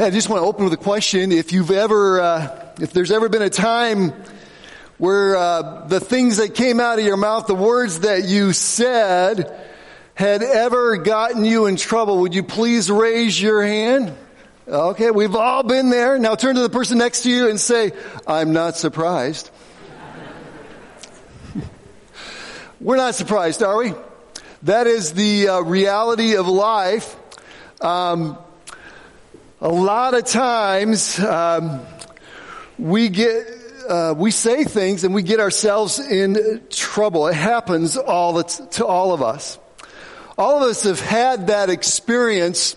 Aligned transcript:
I 0.00 0.10
just 0.10 0.28
want 0.28 0.42
to 0.42 0.46
open 0.46 0.62
with 0.62 0.72
a 0.74 0.76
question. 0.76 1.32
If 1.32 1.52
you've 1.52 1.72
ever, 1.72 2.20
uh, 2.20 2.72
if 2.80 2.92
there's 2.92 3.10
ever 3.10 3.28
been 3.28 3.42
a 3.42 3.50
time 3.50 4.12
where 4.96 5.36
uh, 5.36 5.86
the 5.88 5.98
things 5.98 6.36
that 6.36 6.54
came 6.54 6.78
out 6.78 7.00
of 7.00 7.04
your 7.04 7.16
mouth, 7.16 7.48
the 7.48 7.56
words 7.56 8.00
that 8.00 8.22
you 8.22 8.52
said, 8.52 9.52
had 10.14 10.44
ever 10.44 10.98
gotten 10.98 11.44
you 11.44 11.66
in 11.66 11.74
trouble, 11.74 12.20
would 12.20 12.32
you 12.32 12.44
please 12.44 12.88
raise 12.88 13.42
your 13.42 13.60
hand? 13.60 14.14
Okay, 14.68 15.10
we've 15.10 15.34
all 15.34 15.64
been 15.64 15.90
there. 15.90 16.16
Now 16.16 16.36
turn 16.36 16.54
to 16.54 16.62
the 16.62 16.70
person 16.70 16.98
next 16.98 17.22
to 17.22 17.30
you 17.30 17.48
and 17.48 17.58
say, 17.58 17.90
I'm 18.24 18.52
not 18.52 18.76
surprised. 18.76 19.50
We're 22.80 22.98
not 22.98 23.16
surprised, 23.16 23.64
are 23.64 23.78
we? 23.78 23.94
That 24.62 24.86
is 24.86 25.12
the 25.14 25.48
uh, 25.48 25.60
reality 25.62 26.36
of 26.36 26.46
life. 26.46 27.16
Um, 27.80 28.38
a 29.60 29.68
lot 29.68 30.14
of 30.14 30.24
times 30.24 31.18
um, 31.18 31.80
we 32.78 33.08
get 33.08 33.46
uh, 33.88 34.14
we 34.16 34.30
say 34.30 34.64
things 34.64 35.02
and 35.02 35.14
we 35.14 35.22
get 35.22 35.40
ourselves 35.40 35.98
in 35.98 36.62
trouble. 36.70 37.26
It 37.26 37.34
happens 37.34 37.96
all 37.96 38.42
to 38.42 38.86
all 38.86 39.12
of 39.12 39.22
us. 39.22 39.58
All 40.36 40.58
of 40.58 40.62
us 40.62 40.84
have 40.84 41.00
had 41.00 41.48
that 41.48 41.70
experience 41.70 42.76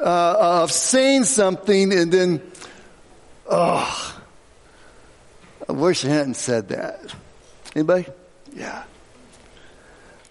uh, 0.00 0.62
of 0.62 0.72
saying 0.72 1.24
something 1.24 1.92
and 1.92 2.10
then, 2.10 2.42
oh, 3.48 4.22
I 5.68 5.72
wish 5.72 6.04
I 6.04 6.08
hadn't 6.08 6.34
said 6.34 6.70
that. 6.70 7.14
Anybody? 7.76 8.06
Yeah. 8.56 8.82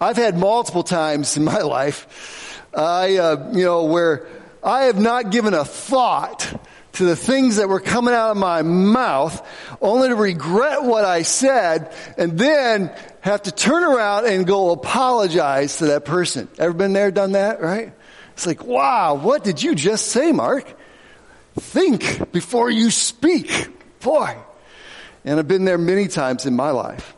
I've 0.00 0.16
had 0.16 0.36
multiple 0.36 0.82
times 0.82 1.36
in 1.36 1.44
my 1.44 1.60
life, 1.60 2.66
I, 2.74 3.16
uh, 3.16 3.50
you 3.52 3.64
know, 3.64 3.84
where 3.84 4.26
I 4.62 4.84
have 4.84 4.98
not 4.98 5.30
given 5.30 5.54
a 5.54 5.64
thought 5.64 6.60
to 6.92 7.04
the 7.04 7.16
things 7.16 7.56
that 7.56 7.68
were 7.68 7.80
coming 7.80 8.14
out 8.14 8.32
of 8.32 8.36
my 8.36 8.62
mouth, 8.62 9.46
only 9.80 10.08
to 10.08 10.16
regret 10.16 10.82
what 10.82 11.04
I 11.04 11.22
said, 11.22 11.94
and 12.18 12.38
then 12.38 12.92
have 13.20 13.42
to 13.42 13.52
turn 13.52 13.84
around 13.84 14.26
and 14.26 14.46
go 14.46 14.70
apologize 14.70 15.78
to 15.78 15.86
that 15.86 16.04
person. 16.04 16.48
Ever 16.58 16.72
been 16.72 16.92
there, 16.92 17.10
done 17.10 17.32
that, 17.32 17.60
right? 17.60 17.92
It's 18.32 18.46
like, 18.46 18.64
wow, 18.64 19.14
what 19.14 19.44
did 19.44 19.62
you 19.62 19.74
just 19.74 20.08
say, 20.08 20.32
Mark? 20.32 20.66
Think 21.58 22.32
before 22.32 22.70
you 22.70 22.90
speak. 22.90 23.68
Boy. 24.00 24.36
And 25.24 25.38
I've 25.38 25.48
been 25.48 25.64
there 25.64 25.78
many 25.78 26.08
times 26.08 26.46
in 26.46 26.56
my 26.56 26.70
life. 26.70 27.14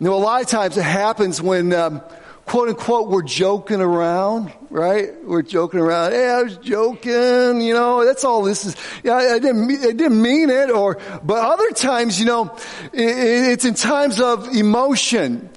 You 0.00 0.06
know, 0.06 0.14
a 0.14 0.16
lot 0.16 0.42
of 0.42 0.48
times 0.48 0.76
it 0.76 0.84
happens 0.84 1.42
when, 1.42 1.72
um, 1.72 2.00
quote 2.48 2.70
unquote, 2.70 3.08
we're 3.08 3.22
joking 3.22 3.82
around, 3.82 4.50
right? 4.70 5.22
We're 5.22 5.42
joking 5.42 5.80
around. 5.80 6.12
Hey, 6.12 6.30
I 6.30 6.42
was 6.42 6.56
joking, 6.56 7.60
you 7.60 7.74
know, 7.74 8.06
that's 8.06 8.24
all 8.24 8.42
this 8.42 8.64
is. 8.64 8.74
Yeah, 9.04 9.16
I 9.16 9.38
didn't, 9.38 9.70
I 9.70 9.92
didn't 9.92 10.20
mean 10.20 10.48
it 10.48 10.70
or, 10.70 10.98
but 11.22 11.44
other 11.44 11.70
times, 11.72 12.18
you 12.18 12.24
know, 12.24 12.56
it's 12.94 13.66
in 13.66 13.74
times 13.74 14.18
of 14.18 14.48
emotion, 14.56 15.50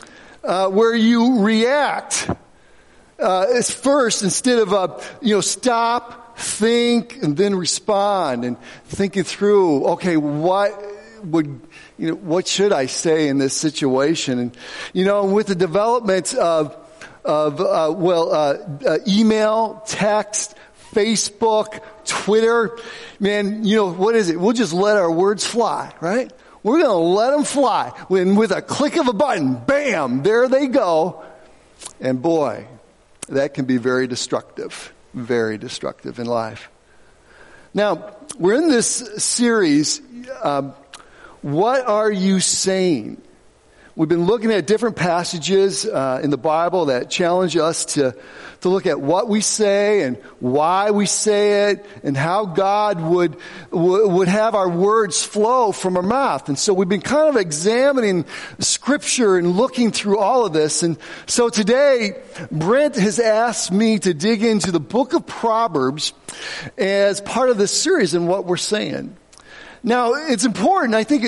uh, 0.43 0.67
where 0.67 0.93
you 0.93 1.39
react, 1.39 2.29
uh, 3.19 3.61
first 3.61 4.21
instead 4.23 4.59
of, 4.59 4.73
uh, 4.73 4.99
you 5.21 5.35
know, 5.35 5.41
stop, 5.41 6.37
think, 6.37 7.23
and 7.23 7.37
then 7.37 7.55
respond 7.55 8.43
and 8.43 8.57
thinking 8.83 9.23
through, 9.23 9.85
okay, 9.91 10.17
what 10.17 10.77
would, 11.23 11.61
you 11.97 12.09
know, 12.09 12.15
what 12.15 12.47
should 12.47 12.73
I 12.73 12.87
say 12.87 13.29
in 13.29 13.37
this 13.37 13.55
situation? 13.55 14.39
And, 14.39 14.57
you 14.91 15.05
know, 15.05 15.25
with 15.25 15.47
the 15.47 15.55
development 15.55 16.33
of, 16.33 16.75
of, 17.23 17.59
uh, 17.59 17.93
well, 17.95 18.33
uh, 18.33 18.57
uh, 18.85 18.97
email, 19.07 19.83
text, 19.87 20.55
Facebook, 20.93 21.81
Twitter, 22.05 22.77
man, 23.19 23.63
you 23.63 23.75
know, 23.75 23.93
what 23.93 24.15
is 24.15 24.29
it? 24.29 24.39
We'll 24.39 24.53
just 24.53 24.73
let 24.73 24.97
our 24.97 25.11
words 25.11 25.45
fly, 25.45 25.93
right? 26.01 26.31
We're 26.63 26.79
going 26.79 26.89
to 26.89 26.93
let 26.93 27.31
them 27.31 27.43
fly. 27.43 27.89
When 28.07 28.35
with 28.35 28.51
a 28.51 28.61
click 28.61 28.97
of 28.97 29.07
a 29.07 29.13
button, 29.13 29.55
bam, 29.55 30.23
there 30.23 30.47
they 30.47 30.67
go. 30.67 31.23
And 31.99 32.21
boy, 32.21 32.65
that 33.29 33.53
can 33.53 33.65
be 33.65 33.77
very 33.77 34.07
destructive, 34.07 34.93
very 35.13 35.57
destructive 35.57 36.19
in 36.19 36.27
life. 36.27 36.69
Now, 37.73 38.15
we're 38.37 38.55
in 38.55 38.69
this 38.69 39.23
series, 39.23 40.01
um, 40.43 40.73
what 41.41 41.87
are 41.87 42.11
you 42.11 42.39
saying? 42.39 43.21
We've 43.93 44.07
been 44.07 44.25
looking 44.25 44.51
at 44.53 44.67
different 44.67 44.95
passages 44.95 45.85
uh, 45.85 46.21
in 46.23 46.29
the 46.29 46.37
Bible 46.37 46.85
that 46.85 47.09
challenge 47.09 47.57
us 47.57 47.83
to, 47.85 48.15
to 48.61 48.69
look 48.69 48.85
at 48.85 49.01
what 49.01 49.27
we 49.27 49.41
say 49.41 50.03
and 50.03 50.15
why 50.39 50.91
we 50.91 51.05
say 51.05 51.71
it 51.71 51.85
and 52.01 52.15
how 52.15 52.45
God 52.45 53.01
would, 53.01 53.35
would 53.69 54.29
have 54.29 54.55
our 54.55 54.69
words 54.69 55.25
flow 55.25 55.73
from 55.73 55.97
our 55.97 56.03
mouth. 56.03 56.47
And 56.47 56.57
so 56.57 56.73
we've 56.73 56.87
been 56.87 57.01
kind 57.01 57.27
of 57.27 57.35
examining 57.35 58.25
scripture 58.59 59.37
and 59.37 59.51
looking 59.57 59.91
through 59.91 60.19
all 60.19 60.45
of 60.45 60.53
this. 60.53 60.83
And 60.83 60.97
so 61.25 61.49
today, 61.49 62.13
Brent 62.49 62.95
has 62.95 63.19
asked 63.19 63.73
me 63.73 63.99
to 63.99 64.13
dig 64.13 64.41
into 64.41 64.71
the 64.71 64.79
book 64.79 65.11
of 65.11 65.27
Proverbs 65.27 66.13
as 66.77 67.19
part 67.19 67.49
of 67.49 67.57
this 67.57 67.77
series 67.77 68.13
and 68.13 68.29
what 68.29 68.45
we're 68.45 68.55
saying. 68.55 69.17
Now, 69.83 70.13
it's 70.13 70.45
important, 70.45 70.95
I 70.95 71.03
think, 71.03 71.25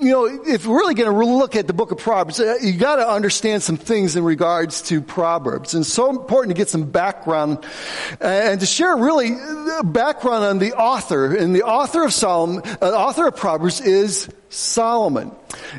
you 0.00 0.10
know, 0.10 0.26
if 0.26 0.66
we're 0.66 0.78
really 0.78 0.94
going 0.94 1.10
to 1.10 1.26
look 1.26 1.56
at 1.56 1.66
the 1.66 1.72
book 1.72 1.92
of 1.92 1.98
Proverbs, 1.98 2.40
uh, 2.40 2.56
you 2.60 2.72
got 2.72 2.96
to 2.96 3.08
understand 3.08 3.62
some 3.62 3.76
things 3.76 4.16
in 4.16 4.24
regards 4.24 4.82
to 4.82 5.00
Proverbs. 5.00 5.74
And 5.74 5.82
it's 5.82 5.92
so 5.92 6.10
important 6.10 6.54
to 6.54 6.58
get 6.58 6.68
some 6.68 6.84
background 6.90 7.64
uh, 8.20 8.24
and 8.24 8.60
to 8.60 8.66
share 8.66 8.96
really 8.96 9.32
uh, 9.32 9.82
background 9.82 10.44
on 10.44 10.58
the 10.58 10.72
author. 10.72 11.34
And 11.34 11.54
the 11.54 11.62
author 11.62 12.04
of 12.04 12.12
Solomon, 12.12 12.62
author 12.80 13.28
of 13.28 13.36
Proverbs 13.36 13.80
is 13.80 14.28
Solomon. 14.48 15.30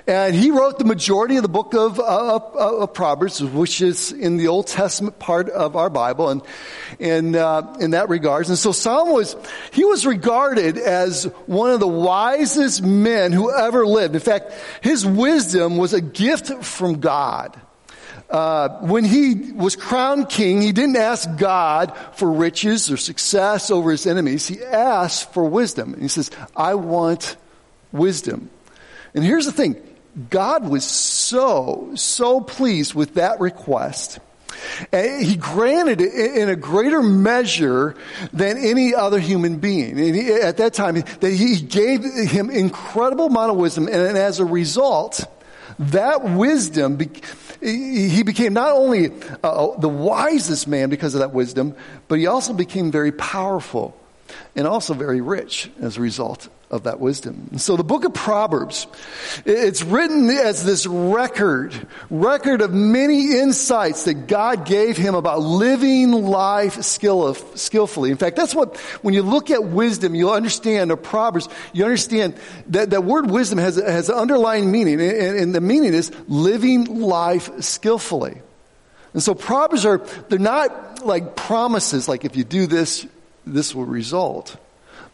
And 0.07 0.35
he 0.35 0.51
wrote 0.51 0.79
the 0.79 0.85
majority 0.85 1.37
of 1.37 1.43
the 1.43 1.49
book 1.49 1.73
of, 1.73 1.99
uh, 1.99 2.39
of 2.55 2.93
Proverbs, 2.93 3.43
which 3.43 3.81
is 3.81 4.11
in 4.11 4.37
the 4.37 4.47
Old 4.47 4.67
Testament 4.67 5.19
part 5.19 5.49
of 5.49 5.75
our 5.75 5.89
Bible 5.89 6.29
and 6.29 6.41
in, 6.99 7.35
uh, 7.35 7.75
in 7.79 7.91
that 7.91 8.09
regards. 8.09 8.49
And 8.49 8.57
so 8.57 8.71
Solomon 8.71 9.13
was, 9.13 9.35
he 9.71 9.85
was 9.85 10.05
regarded 10.05 10.77
as 10.77 11.25
one 11.45 11.71
of 11.71 11.79
the 11.79 11.87
wisest 11.87 12.83
men 12.83 13.31
who 13.31 13.53
ever 13.53 13.85
lived. 13.85 14.15
In 14.15 14.21
fact, 14.21 14.53
his 14.81 15.05
wisdom 15.05 15.77
was 15.77 15.93
a 15.93 16.01
gift 16.01 16.63
from 16.63 16.99
God. 16.99 17.59
Uh, 18.29 18.69
when 18.79 19.03
he 19.03 19.51
was 19.51 19.75
crowned 19.75 20.29
king, 20.29 20.61
he 20.61 20.71
didn't 20.71 20.97
ask 20.97 21.29
God 21.37 21.95
for 22.13 22.31
riches 22.31 22.91
or 22.91 22.97
success 22.97 23.69
over 23.69 23.91
his 23.91 24.07
enemies. 24.07 24.47
He 24.47 24.63
asked 24.63 25.31
for 25.31 25.45
wisdom. 25.45 25.93
And 25.93 26.01
he 26.01 26.07
says, 26.07 26.31
I 26.55 26.73
want 26.73 27.37
wisdom. 27.91 28.49
And 29.15 29.23
here's 29.23 29.45
the 29.45 29.51
thing. 29.51 29.81
God 30.29 30.69
was 30.69 30.85
so, 30.85 31.91
so 31.95 32.41
pleased 32.41 32.93
with 32.93 33.15
that 33.15 33.39
request. 33.39 34.19
And 34.91 35.23
he 35.23 35.35
granted 35.35 36.01
it 36.01 36.13
in 36.13 36.49
a 36.49 36.55
greater 36.55 37.01
measure 37.01 37.95
than 38.31 38.57
any 38.57 38.93
other 38.93 39.19
human 39.19 39.57
being. 39.57 39.97
He, 39.97 40.31
at 40.33 40.57
that 40.57 40.73
time, 40.73 40.95
that 40.95 41.31
he 41.31 41.59
gave 41.61 42.03
him 42.03 42.49
incredible 42.49 43.25
amount 43.25 43.51
of 43.51 43.57
wisdom. 43.57 43.87
And 43.87 44.17
as 44.17 44.39
a 44.39 44.45
result, 44.45 45.25
that 45.79 46.23
wisdom, 46.23 46.97
he 47.61 48.23
became 48.23 48.53
not 48.53 48.71
only 48.71 49.11
uh, 49.43 49.77
the 49.77 49.89
wisest 49.89 50.67
man 50.67 50.89
because 50.89 51.15
of 51.15 51.19
that 51.19 51.33
wisdom, 51.33 51.75
but 52.07 52.19
he 52.19 52.27
also 52.27 52.53
became 52.53 52.91
very 52.91 53.11
powerful 53.11 53.97
and 54.55 54.67
also 54.67 54.93
very 54.93 55.21
rich 55.21 55.69
as 55.81 55.97
a 55.97 56.01
result 56.01 56.47
of 56.75 56.83
that 56.83 56.99
wisdom. 56.99 57.57
So 57.57 57.75
the 57.77 57.83
book 57.83 58.05
of 58.05 58.13
Proverbs, 58.13 58.85
it's 59.45 59.81
written 59.81 60.29
as 60.29 60.63
this 60.63 60.85
record, 60.85 61.73
record 62.09 62.61
of 62.61 62.73
many 62.73 63.39
insights 63.39 64.05
that 64.05 64.27
God 64.27 64.65
gave 64.65 64.97
him 64.97 65.15
about 65.15 65.39
living 65.39 66.11
life 66.11 66.83
skill, 66.83 67.33
skillfully. 67.33 68.11
In 68.11 68.17
fact, 68.17 68.35
that's 68.35 68.53
what, 68.53 68.77
when 69.01 69.13
you 69.13 69.23
look 69.23 69.49
at 69.49 69.63
wisdom, 69.63 70.13
you'll 70.13 70.31
understand, 70.31 70.91
or 70.91 70.97
Proverbs, 70.97 71.49
you 71.73 71.83
understand 71.83 72.35
that 72.67 72.91
that 72.91 73.03
word 73.03 73.31
wisdom 73.31 73.57
has, 73.57 73.77
has 73.77 74.09
an 74.09 74.15
underlying 74.15 74.71
meaning, 74.71 75.01
and, 75.01 75.37
and 75.37 75.55
the 75.55 75.61
meaning 75.61 75.93
is 75.93 76.11
living 76.27 77.01
life 77.01 77.49
skillfully. 77.61 78.41
And 79.13 79.23
so 79.23 79.33
Proverbs 79.33 79.85
are, 79.85 79.99
they're 80.29 80.37
not 80.37 81.05
like 81.05 81.35
promises, 81.37 82.07
like 82.09 82.25
if 82.25 82.35
you 82.35 82.43
do 82.43 82.67
this, 82.67 83.07
this 83.45 83.73
will 83.73 83.85
result 83.85 84.57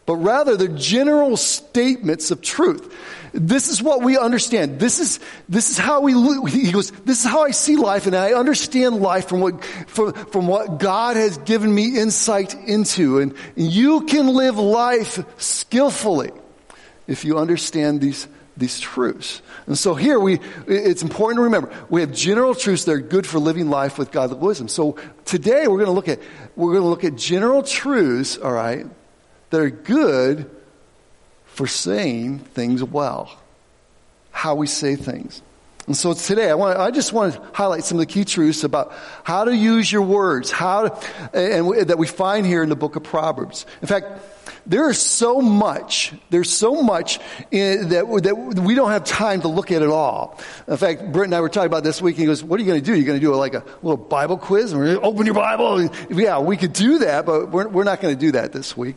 but 0.06 0.16
rather 0.16 0.56
they're 0.56 0.68
general 0.68 1.36
statements 1.36 2.30
of 2.30 2.42
truth. 2.42 2.92
This 3.32 3.68
is 3.68 3.82
what 3.82 4.02
we 4.02 4.18
understand. 4.18 4.78
This 4.78 4.98
is, 4.98 5.18
this 5.48 5.70
is 5.70 5.78
how 5.78 6.02
we, 6.02 6.12
he 6.50 6.70
goes, 6.70 6.90
this 6.90 7.24
is 7.24 7.30
how 7.30 7.44
I 7.44 7.50
see 7.52 7.76
life 7.76 8.06
and 8.06 8.14
I 8.14 8.32
understand 8.32 8.96
life 8.96 9.28
from 9.28 9.40
what, 9.40 9.64
from, 9.64 10.12
from 10.12 10.46
what 10.46 10.78
God 10.78 11.16
has 11.16 11.38
given 11.38 11.74
me 11.74 11.98
insight 11.98 12.54
into. 12.54 13.20
And, 13.20 13.34
you 13.56 14.02
can 14.02 14.28
live 14.28 14.58
life 14.58 15.24
skillfully 15.38 16.30
if 17.06 17.24
you 17.24 17.38
understand 17.38 18.00
these, 18.00 18.28
these 18.56 18.78
truths. 18.80 19.40
And 19.66 19.78
so 19.78 19.94
here 19.94 20.20
we, 20.20 20.40
it's 20.66 21.02
important 21.02 21.38
to 21.38 21.44
remember, 21.44 21.72
we 21.88 22.02
have 22.02 22.12
general 22.12 22.54
truths 22.54 22.84
that 22.84 22.92
are 22.92 23.00
good 23.00 23.26
for 23.26 23.38
living 23.38 23.70
life 23.70 23.98
with 23.98 24.10
godly 24.10 24.36
wisdom. 24.36 24.68
So 24.68 24.96
today 25.24 25.68
we're 25.68 25.78
going 25.78 25.86
to 25.86 25.92
look 25.92 26.08
at, 26.08 26.20
we're 26.54 26.72
going 26.72 26.82
to 26.82 26.88
look 26.88 27.04
at 27.04 27.16
general 27.16 27.62
truths, 27.62 28.36
all 28.36 28.52
right, 28.52 28.86
that 29.52 29.60
are 29.60 29.70
good 29.70 30.50
for 31.44 31.66
saying 31.66 32.38
things 32.38 32.82
well. 32.82 33.38
How 34.30 34.54
we 34.54 34.66
say 34.66 34.96
things. 34.96 35.42
And 35.86 35.94
so 35.94 36.14
today, 36.14 36.48
I 36.48 36.54
want, 36.54 36.78
I 36.78 36.90
just 36.90 37.12
want 37.12 37.34
to 37.34 37.42
highlight 37.52 37.84
some 37.84 37.98
of 37.98 38.06
the 38.06 38.12
key 38.12 38.24
truths 38.24 38.64
about 38.64 38.92
how 39.24 39.44
to 39.44 39.54
use 39.54 39.92
your 39.92 40.02
words, 40.02 40.50
how 40.50 40.88
to, 40.88 41.38
and 41.38 41.88
that 41.88 41.98
we 41.98 42.06
find 42.06 42.46
here 42.46 42.62
in 42.62 42.70
the 42.70 42.76
book 42.76 42.96
of 42.96 43.02
Proverbs. 43.02 43.66
In 43.82 43.88
fact, 43.88 44.06
there 44.66 44.88
is 44.90 44.98
so 44.98 45.40
much, 45.40 46.12
there's 46.30 46.50
so 46.50 46.82
much 46.82 47.18
in, 47.50 47.88
that, 47.90 48.06
that 48.22 48.62
we 48.62 48.74
don't 48.74 48.90
have 48.90 49.04
time 49.04 49.40
to 49.42 49.48
look 49.48 49.70
at 49.72 49.82
it 49.82 49.88
all. 49.88 50.38
In 50.68 50.76
fact, 50.76 51.12
Brent 51.12 51.26
and 51.26 51.34
I 51.34 51.40
were 51.40 51.48
talking 51.48 51.66
about 51.66 51.84
this 51.84 52.00
week, 52.00 52.16
and 52.16 52.20
he 52.20 52.26
goes, 52.26 52.44
what 52.44 52.60
are 52.60 52.62
you 52.62 52.68
going 52.68 52.80
to 52.80 52.84
do? 52.84 52.94
You're 52.94 53.06
going 53.06 53.18
to 53.18 53.24
do 53.24 53.34
a, 53.34 53.36
like 53.36 53.54
a 53.54 53.64
little 53.82 53.96
Bible 53.96 54.38
quiz? 54.38 54.72
And 54.72 54.80
we're 54.80 54.86
going 54.86 55.00
to 55.00 55.06
open 55.06 55.26
your 55.26 55.34
Bible? 55.34 55.88
Yeah, 56.10 56.38
we 56.38 56.56
could 56.56 56.72
do 56.72 56.98
that, 57.00 57.26
but 57.26 57.50
we're, 57.50 57.68
we're 57.68 57.84
not 57.84 58.00
going 58.00 58.14
to 58.14 58.20
do 58.20 58.32
that 58.32 58.52
this 58.52 58.76
week. 58.76 58.96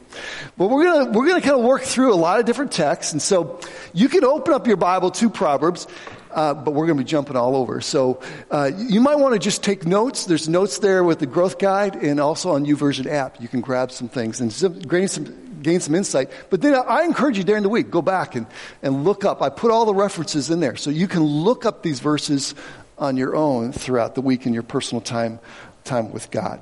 But 0.57 0.69
we're 0.69 0.83
going 0.83 1.05
to, 1.05 1.17
we're 1.17 1.27
going 1.27 1.41
to 1.41 1.47
kind 1.47 1.59
of 1.59 1.65
work 1.65 1.81
through 1.81 2.13
a 2.13 2.15
lot 2.15 2.39
of 2.39 2.45
different 2.45 2.71
texts, 2.71 3.13
and 3.13 3.21
so 3.21 3.59
you 3.93 4.09
can 4.09 4.23
open 4.23 4.53
up 4.53 4.67
your 4.67 4.77
Bible 4.77 5.11
to 5.11 5.29
Proverbs, 5.29 5.87
uh, 6.31 6.53
but 6.53 6.71
we're 6.71 6.85
going 6.85 6.97
to 6.97 7.03
be 7.03 7.09
jumping 7.09 7.37
all 7.37 7.55
over. 7.55 7.79
So 7.79 8.21
uh, 8.51 8.69
you 8.75 8.99
might 8.99 9.15
want 9.15 9.33
to 9.33 9.39
just 9.39 9.63
take 9.63 9.85
notes. 9.85 10.25
There's 10.25 10.49
notes 10.49 10.79
there 10.79 11.03
with 11.03 11.19
the 11.19 11.25
growth 11.25 11.57
guide, 11.57 11.95
and 11.95 12.19
also 12.19 12.51
on 12.51 12.65
YouVersion 12.65 13.07
app, 13.07 13.41
you 13.41 13.47
can 13.47 13.61
grab 13.61 13.91
some 13.91 14.09
things 14.09 14.41
and 14.41 14.51
some, 14.51 14.81
some 15.07 15.44
gain 15.65 15.79
some 15.81 15.95
insight. 15.95 16.31
But 16.49 16.61
then 16.61 16.75
I 16.75 17.03
encourage 17.03 17.37
you 17.37 17.43
during 17.43 17.63
the 17.63 17.69
week, 17.69 17.91
go 17.91 18.01
back 18.01 18.35
and, 18.35 18.45
and 18.81 19.03
look 19.03 19.25
up. 19.25 19.41
I 19.41 19.49
put 19.49 19.71
all 19.71 19.85
the 19.85 19.93
references 19.93 20.49
in 20.49 20.59
there, 20.59 20.75
so 20.75 20.89
you 20.89 21.07
can 21.07 21.23
look 21.23 21.65
up 21.65 21.83
these 21.83 21.99
verses 21.99 22.55
on 22.97 23.17
your 23.17 23.35
own 23.35 23.73
throughout 23.73 24.15
the 24.15 24.21
week 24.21 24.45
in 24.45 24.53
your 24.53 24.63
personal 24.63 25.01
time 25.01 25.39
time 25.83 26.11
with 26.11 26.31
God. 26.31 26.61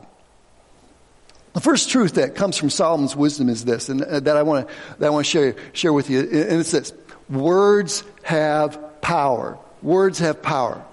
The 1.54 1.62
first 1.62 1.90
truth 1.90 2.16
that 2.16 2.34
comes 2.34 2.58
from 2.58 2.72
Solomon's 2.72 3.16
wisdom 3.16 3.48
is 3.48 3.64
this, 3.64 3.90
and 3.90 4.02
uh, 4.02 4.20
that 4.22 4.36
I 4.36 4.42
want 4.42 4.68
to 4.68 4.74
that 4.98 5.08
I 5.08 5.10
want 5.12 5.26
to 5.26 5.30
share 5.30 5.56
share 5.74 5.94
with 5.94 6.10
you, 6.10 6.20
and 6.22 6.60
it's 6.60 6.72
this: 6.72 6.94
words 7.30 8.04
have 8.24 9.02
power. 9.02 9.60
Words 9.84 10.20
have 10.20 10.42
power. 10.42 10.84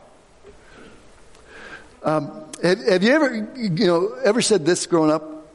Um, 2.02 2.44
have, 2.62 2.78
have, 2.86 3.02
you 3.02 3.12
ever, 3.12 3.48
you 3.56 3.86
know, 3.86 4.14
ever 4.24 4.42
said 4.42 4.66
this 4.66 4.86
growing 4.86 5.10
up? 5.10 5.48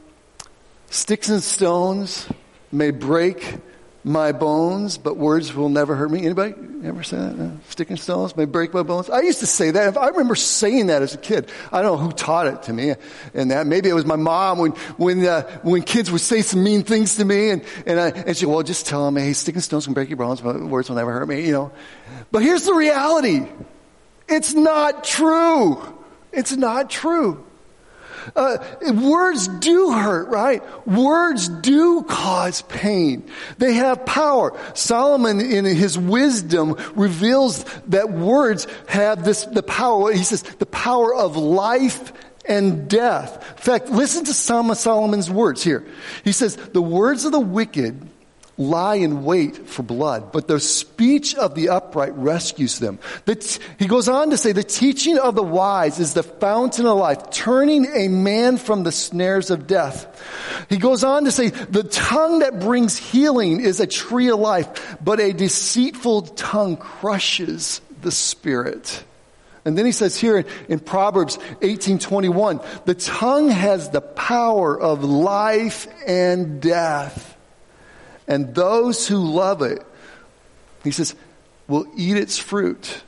Sticks 0.90 1.28
and 1.28 1.42
stones 1.42 2.28
may 2.72 2.90
break 2.90 3.58
my 4.06 4.30
bones, 4.30 4.98
but 4.98 5.16
words 5.16 5.52
will 5.52 5.68
never 5.68 5.96
hurt 5.96 6.12
me. 6.12 6.20
Anybody 6.20 6.54
ever 6.84 7.02
say 7.02 7.16
that? 7.16 7.36
No? 7.36 7.58
Stick 7.70 7.90
and 7.90 7.98
stones 7.98 8.36
may 8.36 8.44
break 8.44 8.72
my 8.72 8.84
bones. 8.84 9.10
I 9.10 9.22
used 9.22 9.40
to 9.40 9.46
say 9.46 9.72
that. 9.72 9.96
I 9.98 10.08
remember 10.08 10.36
saying 10.36 10.86
that 10.86 11.02
as 11.02 11.14
a 11.14 11.18
kid. 11.18 11.50
I 11.72 11.82
don't 11.82 11.98
know 11.98 12.04
who 12.04 12.12
taught 12.12 12.46
it 12.46 12.62
to 12.64 12.72
me, 12.72 12.94
and 13.34 13.50
that 13.50 13.66
maybe 13.66 13.88
it 13.88 13.94
was 13.94 14.06
my 14.06 14.14
mom 14.14 14.58
when 14.58 14.70
when 14.96 15.26
uh, 15.26 15.42
when 15.62 15.82
kids 15.82 16.10
would 16.12 16.20
say 16.20 16.42
some 16.42 16.62
mean 16.62 16.84
things 16.84 17.16
to 17.16 17.24
me, 17.24 17.50
and 17.50 17.64
and, 17.84 17.98
I, 17.98 18.08
and 18.10 18.36
she, 18.36 18.46
well, 18.46 18.62
just 18.62 18.86
tell 18.86 19.04
them, 19.04 19.16
hey, 19.16 19.32
stick 19.32 19.56
and 19.56 19.64
stones 19.64 19.86
can 19.86 19.94
break 19.94 20.08
your 20.08 20.18
bones, 20.18 20.40
but 20.40 20.60
words 20.60 20.88
will 20.88 20.96
never 20.96 21.12
hurt 21.12 21.26
me. 21.26 21.44
You 21.44 21.52
know. 21.52 21.72
But 22.30 22.42
here's 22.42 22.62
the 22.62 22.74
reality: 22.74 23.44
it's 24.28 24.54
not 24.54 25.02
true. 25.02 25.82
It's 26.32 26.56
not 26.56 26.90
true. 26.90 27.45
Uh, 28.34 28.58
words 28.92 29.48
do 29.48 29.92
hurt, 29.92 30.28
right? 30.28 30.62
Words 30.86 31.48
do 31.48 32.02
cause 32.02 32.62
pain. 32.62 33.28
They 33.58 33.74
have 33.74 34.04
power. 34.04 34.58
Solomon, 34.74 35.40
in 35.40 35.64
his 35.64 35.98
wisdom, 35.98 36.76
reveals 36.94 37.64
that 37.88 38.10
words 38.10 38.66
have 38.88 39.24
this, 39.24 39.44
the 39.44 39.62
power, 39.62 40.12
he 40.12 40.24
says, 40.24 40.42
the 40.42 40.66
power 40.66 41.14
of 41.14 41.36
life 41.36 42.12
and 42.48 42.88
death. 42.88 43.44
In 43.58 43.62
fact, 43.62 43.90
listen 43.90 44.24
to 44.24 44.34
some 44.34 44.70
of 44.70 44.78
Solomon's 44.78 45.30
words 45.30 45.62
here. 45.62 45.84
He 46.24 46.32
says, 46.32 46.56
the 46.56 46.82
words 46.82 47.24
of 47.24 47.32
the 47.32 47.40
wicked 47.40 48.00
lie 48.58 48.96
in 48.96 49.24
wait 49.24 49.68
for 49.68 49.82
blood, 49.82 50.32
but 50.32 50.48
the 50.48 50.58
speech 50.58 51.34
of 51.34 51.54
the 51.54 51.68
upright 51.68 52.16
rescues 52.16 52.78
them. 52.78 52.98
T- 53.26 53.60
he 53.78 53.86
goes 53.86 54.08
on 54.08 54.30
to 54.30 54.36
say, 54.36 54.52
the 54.52 54.64
teaching 54.64 55.18
of 55.18 55.34
the 55.34 55.42
wise 55.42 56.00
is 56.00 56.14
the 56.14 56.22
fountain 56.22 56.86
of 56.86 56.98
life, 56.98 57.30
turning 57.30 57.86
a 57.94 58.08
man 58.08 58.56
from 58.56 58.82
the 58.82 58.92
snares 58.92 59.50
of 59.50 59.66
death. 59.66 60.22
He 60.70 60.78
goes 60.78 61.04
on 61.04 61.24
to 61.24 61.30
say, 61.30 61.50
the 61.50 61.84
tongue 61.84 62.38
that 62.38 62.60
brings 62.60 62.96
healing 62.96 63.60
is 63.60 63.80
a 63.80 63.86
tree 63.86 64.30
of 64.30 64.38
life, 64.38 64.96
but 65.02 65.20
a 65.20 65.32
deceitful 65.32 66.22
tongue 66.22 66.76
crushes 66.76 67.80
the 68.00 68.10
spirit. 68.10 69.04
And 69.66 69.76
then 69.76 69.84
he 69.84 69.92
says 69.92 70.16
here 70.16 70.44
in 70.68 70.78
Proverbs 70.78 71.38
18:21, 71.60 72.64
the 72.84 72.94
tongue 72.94 73.48
has 73.48 73.90
the 73.90 74.00
power 74.00 74.80
of 74.80 75.02
life 75.02 75.88
and 76.06 76.62
death 76.62 77.35
and 78.28 78.54
those 78.54 79.06
who 79.06 79.16
love 79.16 79.62
it, 79.62 79.82
he 80.84 80.90
says, 80.90 81.14
will 81.68 81.86
eat 81.96 82.16
its 82.16 82.38
fruit. 82.38 83.02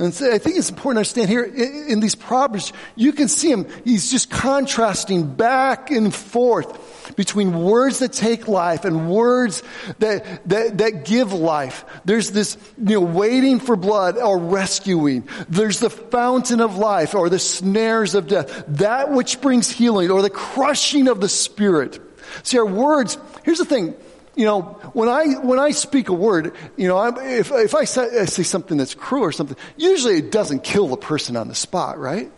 And 0.00 0.14
so 0.14 0.32
I 0.32 0.38
think 0.38 0.56
it's 0.56 0.70
important 0.70 0.96
to 0.96 1.00
understand 1.00 1.28
here 1.28 1.42
in, 1.42 1.86
in, 1.88 2.00
these 2.00 2.14
proverbs, 2.14 2.72
you 2.94 3.12
can 3.12 3.26
see 3.26 3.50
him, 3.50 3.66
he's 3.82 4.12
just 4.12 4.30
contrasting 4.30 5.34
back 5.34 5.90
and 5.90 6.14
forth 6.14 7.16
between 7.16 7.64
words 7.64 7.98
that 7.98 8.12
take 8.12 8.46
life 8.46 8.84
and 8.84 9.10
words 9.10 9.64
that, 9.98 10.48
that, 10.48 10.78
that 10.78 11.04
give 11.04 11.32
life. 11.32 11.84
There's 12.04 12.30
this, 12.30 12.56
you 12.78 12.94
know, 12.94 13.00
waiting 13.00 13.58
for 13.58 13.74
blood 13.74 14.18
or 14.18 14.38
rescuing. 14.38 15.28
There's 15.48 15.80
the 15.80 15.90
fountain 15.90 16.60
of 16.60 16.76
life 16.76 17.16
or 17.16 17.28
the 17.28 17.40
snares 17.40 18.14
of 18.14 18.28
death. 18.28 18.66
That 18.68 19.10
which 19.10 19.40
brings 19.40 19.68
healing 19.68 20.12
or 20.12 20.22
the 20.22 20.30
crushing 20.30 21.08
of 21.08 21.20
the 21.20 21.28
spirit. 21.28 22.00
See, 22.44 22.56
our 22.56 22.66
words, 22.66 23.18
here's 23.42 23.58
the 23.58 23.64
thing, 23.64 23.96
you 24.38 24.44
know, 24.44 24.62
when 24.92 25.08
I, 25.08 25.34
when 25.40 25.58
I 25.58 25.72
speak 25.72 26.10
a 26.10 26.12
word, 26.12 26.54
you 26.76 26.86
know, 26.86 26.96
I'm, 26.96 27.18
if, 27.18 27.50
if 27.50 27.74
I 27.74 27.82
say, 27.82 28.20
I 28.20 28.24
say 28.26 28.44
something 28.44 28.78
that's 28.78 28.94
cruel 28.94 29.24
or 29.24 29.32
something, 29.32 29.56
usually 29.76 30.18
it 30.18 30.30
doesn't 30.30 30.62
kill 30.62 30.86
the 30.86 30.96
person 30.96 31.36
on 31.36 31.48
the 31.48 31.56
spot, 31.56 31.98
right? 31.98 32.30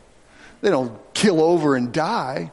They 0.63 0.71
don't 0.71 0.99
kill 1.13 1.43
over 1.43 1.77
and 1.77 1.93
die. 1.93 2.53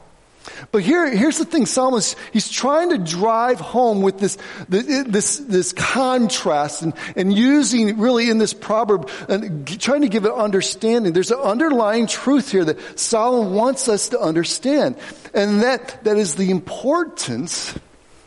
But 0.70 0.82
here, 0.82 1.08
here's 1.08 1.38
the 1.38 1.46
thing, 1.46 1.64
Psalmist, 1.64 2.14
he's 2.30 2.50
trying 2.50 2.90
to 2.90 2.98
drive 2.98 3.58
home 3.58 4.02
with 4.02 4.18
this, 4.18 4.36
this, 4.68 5.38
this 5.38 5.72
contrast 5.72 6.82
and, 6.82 6.92
and 7.16 7.32
using 7.32 7.98
really 7.98 8.28
in 8.28 8.36
this 8.36 8.52
proverb 8.52 9.08
and 9.30 9.66
trying 9.80 10.02
to 10.02 10.08
give 10.10 10.26
an 10.26 10.32
understanding. 10.32 11.14
There's 11.14 11.30
an 11.30 11.40
underlying 11.40 12.06
truth 12.06 12.52
here 12.52 12.66
that 12.66 12.98
Solomon 12.98 13.54
wants 13.54 13.88
us 13.88 14.10
to 14.10 14.20
understand. 14.20 14.96
And 15.32 15.62
that, 15.62 16.04
that 16.04 16.18
is 16.18 16.34
the 16.34 16.50
importance, 16.50 17.74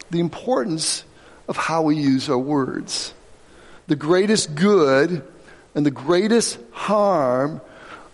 the 0.10 0.20
importance 0.20 1.04
of 1.52 1.58
how 1.58 1.82
we 1.82 1.98
use 1.98 2.30
our 2.30 2.38
words. 2.38 3.14
The 3.88 3.98
greatest 3.98 4.56
good 4.56 5.22
and 5.76 5.86
the 5.86 5.92
greatest 5.92 6.58
harm, 6.72 7.60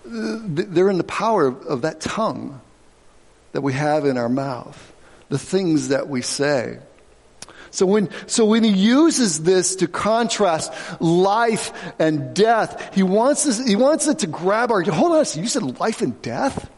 uh, 0.07 0.39
they're 0.43 0.89
in 0.89 0.97
the 0.97 1.03
power 1.03 1.45
of 1.45 1.83
that 1.83 2.01
tongue 2.01 2.59
that 3.51 3.61
we 3.61 3.73
have 3.73 4.05
in 4.05 4.17
our 4.17 4.27
mouth, 4.27 4.91
the 5.29 5.37
things 5.37 5.89
that 5.89 6.09
we 6.09 6.23
say. 6.23 6.79
So 7.69 7.85
when, 7.85 8.09
so 8.25 8.43
when 8.43 8.63
he 8.63 8.71
uses 8.71 9.43
this 9.43 9.75
to 9.77 9.87
contrast 9.87 10.73
life 10.99 11.71
and 11.99 12.33
death, 12.35 12.95
he 12.95 13.03
wants 13.03 13.45
us, 13.45 13.63
he 13.63 13.75
wants 13.75 14.07
it 14.07 14.17
to 14.19 14.27
grab 14.27 14.71
our, 14.71 14.81
hold 14.81 15.11
on, 15.11 15.25
you 15.39 15.47
said 15.47 15.79
life 15.79 16.01
and 16.01 16.19
death? 16.23 16.71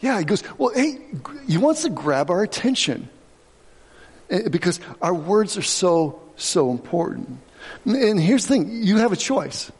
Yeah, 0.00 0.18
he 0.18 0.24
goes, 0.24 0.42
well, 0.58 0.74
hey, 0.74 0.98
he 1.46 1.56
wants 1.56 1.82
to 1.82 1.88
grab 1.88 2.30
our 2.30 2.42
attention. 2.42 3.08
Eh, 4.30 4.48
because 4.48 4.80
our 5.02 5.14
words 5.14 5.56
are 5.56 5.62
so, 5.62 6.20
so 6.36 6.70
important. 6.70 7.38
And 7.84 8.20
here's 8.20 8.46
the 8.46 8.54
thing 8.54 8.82
you 8.82 8.98
have 8.98 9.12
a 9.12 9.16
choice. 9.16 9.70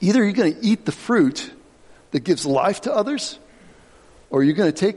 Either 0.00 0.22
you're 0.22 0.32
going 0.32 0.54
to 0.54 0.64
eat 0.64 0.84
the 0.84 0.92
fruit 0.92 1.50
that 2.10 2.20
gives 2.20 2.44
life 2.44 2.82
to 2.82 2.94
others, 2.94 3.38
or 4.30 4.42
you're 4.42 4.54
going 4.54 4.72
to 4.72 4.78
take, 4.78 4.96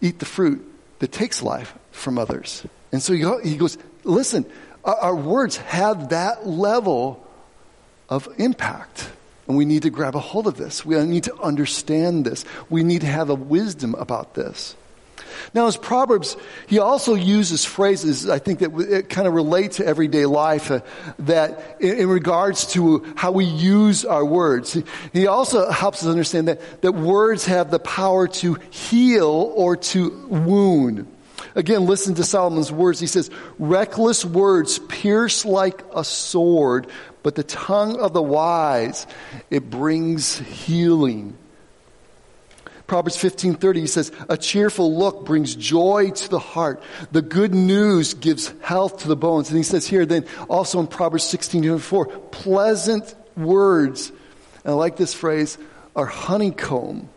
eat 0.00 0.18
the 0.18 0.26
fruit 0.26 0.64
that 0.98 1.12
takes 1.12 1.42
life 1.42 1.74
from 1.92 2.18
others. 2.18 2.64
And 2.92 3.02
so 3.02 3.12
he 3.42 3.56
goes, 3.56 3.78
listen, 4.04 4.46
our 4.84 5.14
words 5.14 5.56
have 5.56 6.10
that 6.10 6.46
level 6.46 7.26
of 8.08 8.28
impact. 8.38 9.10
And 9.48 9.56
we 9.56 9.64
need 9.64 9.82
to 9.82 9.90
grab 9.90 10.14
a 10.14 10.20
hold 10.20 10.46
of 10.46 10.56
this. 10.56 10.84
We 10.84 11.02
need 11.04 11.24
to 11.24 11.36
understand 11.40 12.24
this. 12.24 12.44
We 12.68 12.82
need 12.82 13.02
to 13.02 13.06
have 13.06 13.30
a 13.30 13.34
wisdom 13.34 13.94
about 13.94 14.34
this. 14.34 14.76
Now, 15.54 15.66
as 15.66 15.76
Proverbs, 15.76 16.36
he 16.66 16.78
also 16.78 17.14
uses 17.14 17.64
phrases, 17.64 18.28
I 18.28 18.38
think 18.38 18.60
that 18.60 18.72
it 18.78 19.08
kind 19.08 19.26
of 19.26 19.34
relate 19.34 19.72
to 19.72 19.86
everyday 19.86 20.26
life, 20.26 20.70
uh, 20.70 20.80
that 21.20 21.76
in, 21.80 21.98
in, 21.98 22.08
regards 22.08 22.72
to 22.72 23.04
how 23.16 23.32
we 23.32 23.44
use 23.44 24.04
our 24.04 24.24
words. 24.24 24.72
He, 24.72 24.84
he 25.12 25.26
also 25.26 25.70
helps 25.70 26.02
us 26.02 26.08
understand 26.08 26.48
that, 26.48 26.82
that 26.82 26.92
words 26.92 27.46
have 27.46 27.70
the 27.70 27.78
power 27.78 28.28
to 28.28 28.54
heal 28.70 29.52
or 29.54 29.76
to 29.76 30.26
wound. 30.28 31.06
Again, 31.54 31.86
listen 31.86 32.14
to 32.16 32.24
Solomon's 32.24 32.70
words. 32.70 33.00
He 33.00 33.06
says, 33.06 33.30
reckless 33.58 34.24
words 34.24 34.78
pierce 34.78 35.44
like 35.44 35.82
a 35.94 36.04
sword, 36.04 36.86
but 37.22 37.34
the 37.34 37.44
tongue 37.44 37.98
of 37.98 38.12
the 38.12 38.22
wise, 38.22 39.06
it 39.50 39.70
brings 39.70 40.38
healing. 40.38 41.36
Proverbs 42.86 43.16
15:30 43.16 43.80
he 43.80 43.86
says, 43.86 44.12
"A 44.28 44.36
cheerful 44.36 44.96
look 44.96 45.24
brings 45.24 45.54
joy 45.54 46.10
to 46.10 46.28
the 46.28 46.38
heart. 46.38 46.80
The 47.10 47.22
good 47.22 47.54
news 47.54 48.14
gives 48.14 48.52
health 48.60 48.98
to 48.98 49.08
the 49.08 49.16
bones." 49.16 49.48
And 49.48 49.56
he 49.56 49.64
says 49.64 49.86
here 49.86 50.06
then 50.06 50.24
also 50.48 50.78
in 50.80 50.86
Proverbs 50.86 51.24
16:4, 51.24 52.06
pleasant 52.30 53.14
words. 53.36 54.12
And 54.64 54.72
I 54.72 54.76
like 54.76 54.96
this 54.96 55.14
phrase, 55.14 55.58
are 55.96 56.06
honeycomb, 56.06 57.08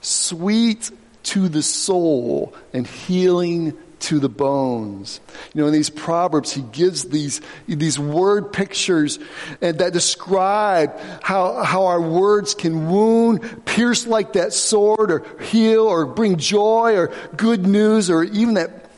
sweet 0.00 0.90
to 1.24 1.48
the 1.48 1.62
soul 1.62 2.54
and 2.72 2.86
healing 2.86 3.74
to 4.04 4.18
the 4.20 4.28
bones. 4.28 5.18
You 5.54 5.62
know, 5.62 5.66
in 5.66 5.72
these 5.72 5.88
proverbs, 5.88 6.52
he 6.52 6.60
gives 6.60 7.04
these, 7.04 7.40
these 7.66 7.98
word 7.98 8.52
pictures 8.52 9.18
and 9.62 9.78
that 9.78 9.94
describe 9.94 10.98
how, 11.22 11.62
how 11.62 11.86
our 11.86 12.00
words 12.00 12.54
can 12.54 12.90
wound, 12.90 13.64
pierce 13.64 14.06
like 14.06 14.34
that 14.34 14.52
sword 14.52 15.10
or 15.10 15.24
heal 15.44 15.84
or 15.84 16.04
bring 16.04 16.36
joy 16.36 16.96
or 16.96 17.12
good 17.36 17.66
news 17.66 18.10
or 18.10 18.24
even 18.24 18.54
that 18.54 18.90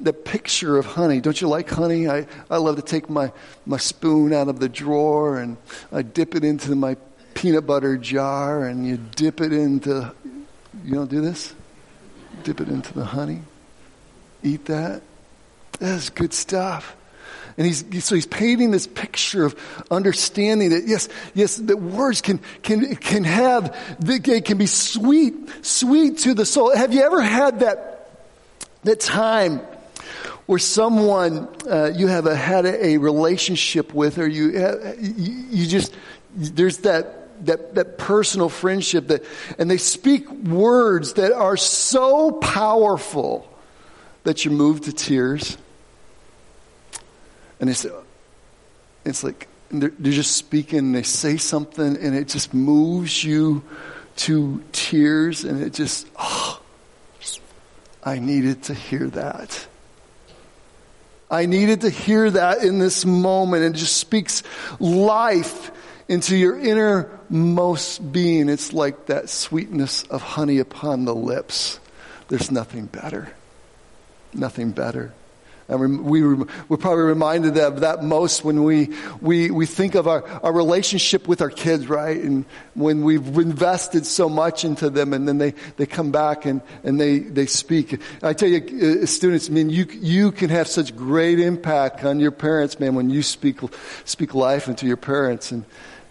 the 0.00 0.14
picture 0.14 0.78
of 0.78 0.86
honey. 0.86 1.20
Don't 1.20 1.40
you 1.40 1.46
like 1.46 1.68
honey? 1.68 2.08
I, 2.08 2.26
I 2.50 2.56
love 2.56 2.76
to 2.76 2.82
take 2.82 3.08
my, 3.08 3.30
my 3.66 3.76
spoon 3.76 4.32
out 4.32 4.48
of 4.48 4.58
the 4.58 4.68
drawer 4.68 5.38
and 5.38 5.58
I 5.92 6.02
dip 6.02 6.34
it 6.34 6.42
into 6.42 6.74
my 6.74 6.96
peanut 7.34 7.66
butter 7.66 7.96
jar 7.98 8.64
and 8.64 8.86
you 8.86 8.96
dip 8.96 9.40
it 9.40 9.52
into, 9.52 10.12
you 10.84 10.94
don't 10.94 11.10
do 11.10 11.20
this? 11.20 11.54
Dip 12.42 12.60
it 12.60 12.68
into 12.68 12.92
the 12.94 13.04
honey 13.04 13.42
eat 14.42 14.66
that? 14.66 15.02
That's 15.78 16.10
good 16.10 16.32
stuff. 16.32 16.96
And 17.56 17.66
he's, 17.66 18.04
so 18.04 18.14
he's 18.14 18.26
painting 18.26 18.70
this 18.70 18.86
picture 18.86 19.44
of 19.44 19.54
understanding 19.90 20.70
that 20.70 20.84
yes, 20.86 21.08
yes, 21.34 21.56
that 21.56 21.76
words 21.76 22.22
can, 22.22 22.40
can, 22.62 22.96
can 22.96 23.24
have, 23.24 23.76
they 24.00 24.40
can 24.40 24.58
be 24.58 24.66
sweet, 24.66 25.34
sweet 25.64 26.18
to 26.18 26.34
the 26.34 26.46
soul. 26.46 26.74
Have 26.74 26.94
you 26.94 27.02
ever 27.02 27.20
had 27.20 27.60
that, 27.60 28.10
that 28.84 29.00
time 29.00 29.60
where 30.46 30.58
someone, 30.58 31.48
uh, 31.68 31.92
you 31.94 32.06
have 32.06 32.26
a, 32.26 32.34
had 32.34 32.64
a, 32.64 32.86
a, 32.86 32.96
relationship 32.96 33.92
with 33.92 34.18
or 34.18 34.26
you, 34.26 34.58
uh, 34.58 34.94
you, 34.98 35.32
you 35.50 35.66
just, 35.66 35.94
there's 36.34 36.78
that, 36.78 37.44
that, 37.46 37.74
that 37.74 37.98
personal 37.98 38.48
friendship 38.48 39.08
that, 39.08 39.24
and 39.58 39.70
they 39.70 39.76
speak 39.76 40.28
words 40.30 41.14
that 41.14 41.32
are 41.32 41.56
so 41.56 42.32
powerful 42.32 43.51
that 44.24 44.44
you 44.44 44.50
move 44.50 44.82
to 44.82 44.92
tears. 44.92 45.56
And 47.60 47.70
it's, 47.70 47.86
it's 49.04 49.24
like 49.24 49.48
they're, 49.70 49.92
they're 49.98 50.12
just 50.12 50.36
speaking, 50.36 50.80
and 50.80 50.94
they 50.94 51.02
say 51.02 51.36
something, 51.36 51.96
and 51.96 52.14
it 52.14 52.28
just 52.28 52.52
moves 52.52 53.22
you 53.24 53.62
to 54.16 54.62
tears, 54.72 55.44
and 55.44 55.62
it 55.62 55.72
just, 55.72 56.06
oh, 56.18 56.60
I 58.04 58.18
needed 58.18 58.64
to 58.64 58.74
hear 58.74 59.08
that. 59.08 59.66
I 61.30 61.46
needed 61.46 61.82
to 61.82 61.90
hear 61.90 62.30
that 62.30 62.62
in 62.62 62.78
this 62.78 63.06
moment. 63.06 63.64
It 63.64 63.78
just 63.78 63.96
speaks 63.96 64.42
life 64.78 65.70
into 66.08 66.36
your 66.36 66.58
innermost 66.58 68.12
being. 68.12 68.50
It's 68.50 68.72
like 68.74 69.06
that 69.06 69.30
sweetness 69.30 70.02
of 70.04 70.20
honey 70.20 70.58
upon 70.58 71.06
the 71.06 71.14
lips. 71.14 71.80
There's 72.28 72.50
nothing 72.50 72.86
better 72.86 73.32
nothing 74.34 74.72
better. 74.72 75.12
And 75.68 76.04
we, 76.04 76.22
we're 76.22 76.76
probably 76.76 77.04
reminded 77.04 77.56
of 77.56 77.80
that 77.80 78.02
most 78.02 78.44
when 78.44 78.64
we, 78.64 78.90
we, 79.20 79.50
we 79.50 79.64
think 79.64 79.94
of 79.94 80.06
our, 80.06 80.26
our 80.42 80.52
relationship 80.52 81.28
with 81.28 81.40
our 81.40 81.50
kids, 81.50 81.86
right? 81.86 82.20
And 82.20 82.44
when 82.74 83.02
we've 83.04 83.26
invested 83.38 84.04
so 84.04 84.28
much 84.28 84.64
into 84.64 84.90
them 84.90 85.14
and 85.14 85.26
then 85.26 85.38
they, 85.38 85.54
they 85.76 85.86
come 85.86 86.10
back 86.10 86.44
and, 86.46 86.60
and 86.82 87.00
they, 87.00 87.20
they 87.20 87.46
speak. 87.46 88.00
I 88.22 88.32
tell 88.32 88.48
you, 88.48 89.02
uh, 89.02 89.06
students, 89.06 89.48
I 89.48 89.52
mean, 89.52 89.70
you, 89.70 89.86
you 89.92 90.32
can 90.32 90.50
have 90.50 90.68
such 90.68 90.94
great 90.96 91.38
impact 91.38 92.04
on 92.04 92.20
your 92.20 92.32
parents, 92.32 92.78
man, 92.80 92.94
when 92.94 93.08
you 93.08 93.22
speak, 93.22 93.60
speak 94.04 94.34
life 94.34 94.68
into 94.68 94.86
your 94.86 94.96
parents. 94.96 95.52
And, 95.52 95.64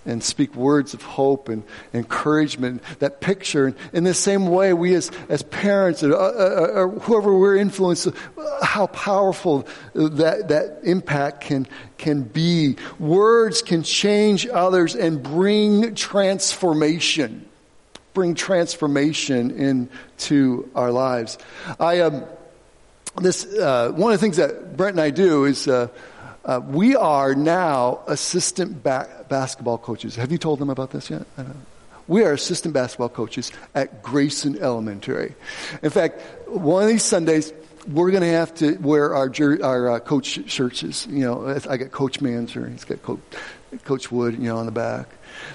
and 0.05 0.24
speak 0.24 0.55
words 0.55 0.93
of 0.93 1.01
hope 1.03 1.48
and 1.50 1.63
encouragement, 1.93 2.81
that 3.00 3.22
picture. 3.22 3.75
In 3.93 4.03
the 4.03 4.13
same 4.13 4.48
way, 4.48 4.74
we 4.74 4.96
as, 4.96 5.12
as 5.29 5.43
parents 5.43 6.03
or, 6.03 6.15
uh, 6.15 6.17
uh, 6.17 6.72
or 6.74 6.89
whoever 7.01 7.38
we're 7.38 7.58
influenced, 7.58 8.08
how 8.63 8.88
powerful 8.88 9.67
that, 9.93 10.48
that 10.48 10.79
impact 10.84 11.41
can, 11.41 11.67
can 11.98 12.24
be. 12.24 12.77
Words 13.00 13.62
can 13.62 13.84
change 13.84 14.48
others 14.48 14.96
and 14.96 15.22
bring 15.22 15.93
transformation. 15.96 17.46
Bring 18.13 18.36
transformation 18.36 19.51
into 19.51 20.70
our 20.75 20.91
lives. 20.91 21.38
I, 21.79 22.00
um, 22.01 22.25
this, 23.22 23.46
uh, 23.46 23.91
one 23.96 24.13
of 24.13 24.20
the 24.20 24.24
things 24.24 24.38
that 24.38 24.75
Brent 24.75 24.96
and 24.96 25.01
I 25.01 25.12
do 25.12 25.46
is, 25.46 25.67
uh, 25.67 25.88
uh, 26.45 26.60
we 26.65 26.95
are 26.95 27.36
now 27.36 28.01
assistant 28.07 28.83
ba- 28.83 29.25
basketball 29.29 29.77
coaches. 29.77 30.15
Have 30.15 30.31
you 30.31 30.38
told 30.38 30.60
them 30.60 30.69
about 30.69 30.91
this 30.91 31.10
yet? 31.10 31.24
We 32.07 32.24
are 32.24 32.33
assistant 32.33 32.74
basketball 32.74 33.10
coaches 33.10 33.51
at 33.75 34.01
Grayson 34.01 34.57
Elementary. 34.60 35.36
In 35.81 35.89
fact, 35.91 36.19
one 36.48 36.83
of 36.83 36.89
these 36.89 37.03
Sundays, 37.03 37.53
we're 37.88 38.12
going 38.12 38.24
to 38.24 38.29
have 38.29 38.53
to 38.55 38.75
wear 38.77 39.15
our, 39.15 39.31
our 39.63 39.91
uh, 39.91 40.00
coach 40.00 40.50
shirts. 40.50 40.83
You 41.07 41.25
know, 41.25 41.48
I 41.69 41.77
got 41.77 41.91
Coach 41.91 42.19
Manser, 42.19 42.69
he's 42.71 42.83
got 42.83 43.01
Coach, 43.03 43.19
coach 43.86 44.12
Wood, 44.12 44.33
you 44.33 44.45
know, 44.45 44.57
on 44.57 44.65
the 44.65 44.71
back. 44.71 45.07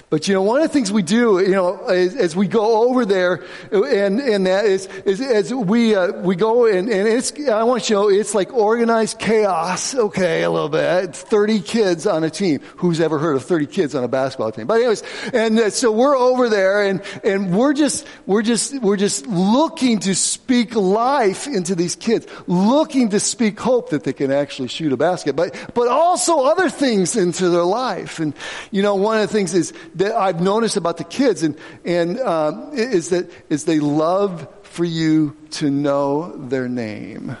But 0.09 0.27
you 0.27 0.33
know, 0.33 0.41
one 0.41 0.61
of 0.61 0.67
the 0.67 0.73
things 0.73 0.91
we 0.91 1.01
do, 1.01 1.39
you 1.39 1.51
know, 1.51 1.85
as, 1.87 2.15
as 2.15 2.35
we 2.35 2.47
go 2.47 2.87
over 2.89 3.05
there, 3.05 3.43
and 3.71 4.19
and 4.19 4.47
that 4.47 4.65
is, 4.65 4.87
is 5.05 5.21
as 5.21 5.53
we 5.53 5.95
uh, 5.95 6.11
we 6.21 6.35
go 6.35 6.65
and 6.65 6.89
and 6.89 7.07
it's 7.07 7.33
I 7.49 7.63
want 7.63 7.89
you 7.89 7.95
to 7.95 8.01
know 8.01 8.09
it's 8.09 8.33
like 8.33 8.53
organized 8.53 9.19
chaos. 9.19 9.95
Okay, 9.95 10.43
a 10.43 10.49
little 10.49 10.69
bit. 10.69 11.09
It's 11.09 11.21
Thirty 11.21 11.59
kids 11.59 12.07
on 12.07 12.23
a 12.23 12.29
team. 12.29 12.61
Who's 12.77 13.01
ever 13.01 13.19
heard 13.19 13.35
of 13.35 13.43
thirty 13.43 13.65
kids 13.65 13.95
on 13.95 14.03
a 14.03 14.07
basketball 14.07 14.51
team? 14.51 14.67
But 14.67 14.75
anyways, 14.75 15.03
and 15.33 15.59
uh, 15.59 15.69
so 15.69 15.91
we're 15.91 16.15
over 16.15 16.49
there, 16.49 16.83
and 16.83 17.01
and 17.23 17.55
we're 17.55 17.73
just 17.73 18.07
we're 18.25 18.41
just 18.41 18.79
we're 18.81 18.97
just 18.97 19.27
looking 19.27 19.99
to 19.99 20.15
speak 20.15 20.75
life 20.75 21.47
into 21.47 21.75
these 21.75 21.95
kids, 21.95 22.27
looking 22.47 23.09
to 23.09 23.19
speak 23.19 23.59
hope 23.59 23.89
that 23.89 24.03
they 24.03 24.13
can 24.13 24.31
actually 24.31 24.67
shoot 24.67 24.91
a 24.93 24.97
basket, 24.97 25.35
but 25.35 25.55
but 25.73 25.87
also 25.87 26.45
other 26.45 26.69
things 26.69 27.15
into 27.15 27.49
their 27.49 27.63
life. 27.63 28.19
And 28.19 28.33
you 28.71 28.81
know, 28.81 28.95
one 28.95 29.19
of 29.19 29.27
the 29.27 29.33
things 29.33 29.53
is 29.53 29.66
that 29.95 30.15
I've 30.15 30.41
noticed 30.41 30.77
about 30.77 30.97
the 30.97 31.03
kids 31.03 31.43
and, 31.43 31.57
and 31.85 32.19
um, 32.19 32.71
is 32.73 33.09
that 33.09 33.29
is 33.49 33.65
they 33.65 33.79
love 33.79 34.47
for 34.63 34.85
you 34.85 35.35
to 35.51 35.69
know 35.69 36.31
their 36.35 36.67
name. 36.67 37.37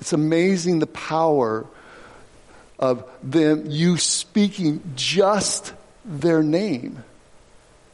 It's 0.00 0.12
amazing 0.12 0.78
the 0.78 0.86
power 0.86 1.66
of 2.78 3.08
them, 3.22 3.64
you 3.66 3.96
speaking 3.96 4.82
just 4.94 5.72
their 6.04 6.42
name 6.42 7.02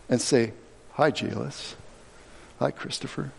and 0.09 0.21
say, 0.21 0.53
Hi, 0.93 1.11
Jalis. 1.11 1.75
Hi, 2.59 2.71
Christopher. 2.71 3.33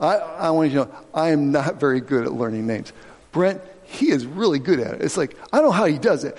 I, 0.00 0.16
I 0.16 0.50
want 0.50 0.70
you 0.70 0.78
to 0.80 0.84
know, 0.86 0.94
I 1.12 1.30
am 1.30 1.52
not 1.52 1.80
very 1.80 2.00
good 2.00 2.24
at 2.24 2.32
learning 2.32 2.66
names. 2.66 2.92
Brent, 3.32 3.60
he 3.90 4.10
is 4.10 4.24
really 4.24 4.60
good 4.60 4.78
at 4.78 4.94
it. 4.94 5.02
It's 5.02 5.16
like, 5.16 5.36
I 5.52 5.56
don't 5.56 5.66
know 5.66 5.72
how 5.72 5.86
he 5.86 5.98
does 5.98 6.22
it, 6.22 6.38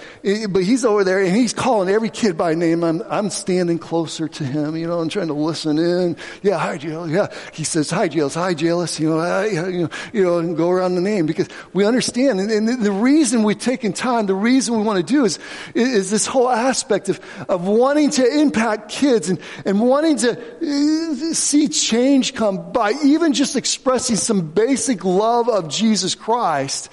but 0.49 0.63
he's 0.63 0.85
over 0.85 1.03
there 1.03 1.19
and 1.21 1.35
he's 1.35 1.53
calling 1.53 1.89
every 1.89 2.09
kid 2.09 2.37
by 2.37 2.53
name. 2.53 2.81
I'm, 2.81 3.01
I'm 3.09 3.29
standing 3.29 3.77
closer 3.77 4.29
to 4.29 4.43
him, 4.45 4.77
you 4.77 4.87
know, 4.87 5.01
and 5.01 5.11
trying 5.11 5.27
to 5.27 5.33
listen 5.33 5.77
in. 5.77 6.15
Yeah, 6.43 6.57
hi, 6.57 6.77
Jail. 6.77 7.09
Yeah. 7.09 7.27
He 7.51 7.65
says, 7.65 7.89
hi, 7.89 8.07
Jails. 8.07 8.35
Hi, 8.35 8.53
Jailus. 8.53 9.01
You 9.01 9.09
know, 9.09 9.19
hi, 9.19 9.47
you 9.47 9.81
know, 9.81 9.89
you 10.13 10.23
know, 10.23 10.37
and 10.37 10.55
go 10.55 10.69
around 10.69 10.95
the 10.95 11.01
name 11.01 11.25
because 11.25 11.49
we 11.73 11.85
understand. 11.85 12.39
And, 12.39 12.49
and 12.49 12.85
the 12.85 12.91
reason 12.91 13.43
we're 13.43 13.53
taking 13.55 13.91
time, 13.91 14.27
the 14.27 14.33
reason 14.33 14.77
we 14.77 14.83
want 14.83 15.05
to 15.05 15.13
do 15.13 15.25
is, 15.25 15.37
is 15.75 16.09
this 16.09 16.25
whole 16.25 16.49
aspect 16.49 17.09
of, 17.09 17.19
of 17.49 17.67
wanting 17.67 18.11
to 18.11 18.39
impact 18.39 18.89
kids 18.89 19.29
and, 19.29 19.39
and 19.65 19.81
wanting 19.81 20.15
to 20.17 20.31
uh, 20.31 21.33
see 21.33 21.67
change 21.67 22.33
come 22.33 22.71
by 22.71 22.93
even 23.03 23.33
just 23.33 23.57
expressing 23.57 24.15
some 24.15 24.51
basic 24.51 25.03
love 25.03 25.49
of 25.49 25.67
Jesus 25.67 26.15
Christ 26.15 26.89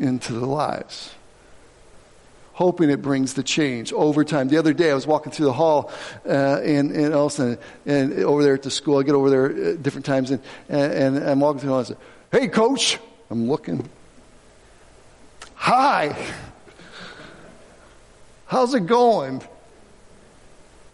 into 0.00 0.32
their 0.32 0.42
lives. 0.42 1.14
Hoping 2.54 2.90
it 2.90 3.00
brings 3.00 3.34
the 3.34 3.42
change 3.42 3.92
over 3.92 4.24
time. 4.24 4.48
The 4.48 4.58
other 4.58 4.72
day, 4.72 4.90
I 4.90 4.94
was 4.94 5.06
walking 5.06 5.32
through 5.32 5.46
the 5.46 5.52
hall 5.52 5.92
uh, 6.28 6.60
in, 6.62 6.92
in 6.92 7.12
and 7.12 8.24
over 8.24 8.42
there 8.42 8.54
at 8.54 8.62
the 8.62 8.70
school. 8.70 8.98
I 8.98 9.02
get 9.02 9.14
over 9.14 9.30
there 9.30 9.46
at 9.46 9.82
different 9.82 10.04
times, 10.04 10.30
and, 10.30 10.42
and, 10.68 11.16
and 11.16 11.30
I'm 11.30 11.40
walking 11.40 11.60
through 11.60 11.68
the 11.68 11.74
hall 11.74 11.80
and 11.80 11.96
I 12.32 12.38
say, 12.38 12.40
Hey, 12.40 12.48
coach! 12.48 12.98
I'm 13.30 13.48
looking. 13.48 13.88
Hi! 15.54 16.14
How's 18.46 18.74
it 18.74 18.86
going? 18.86 19.42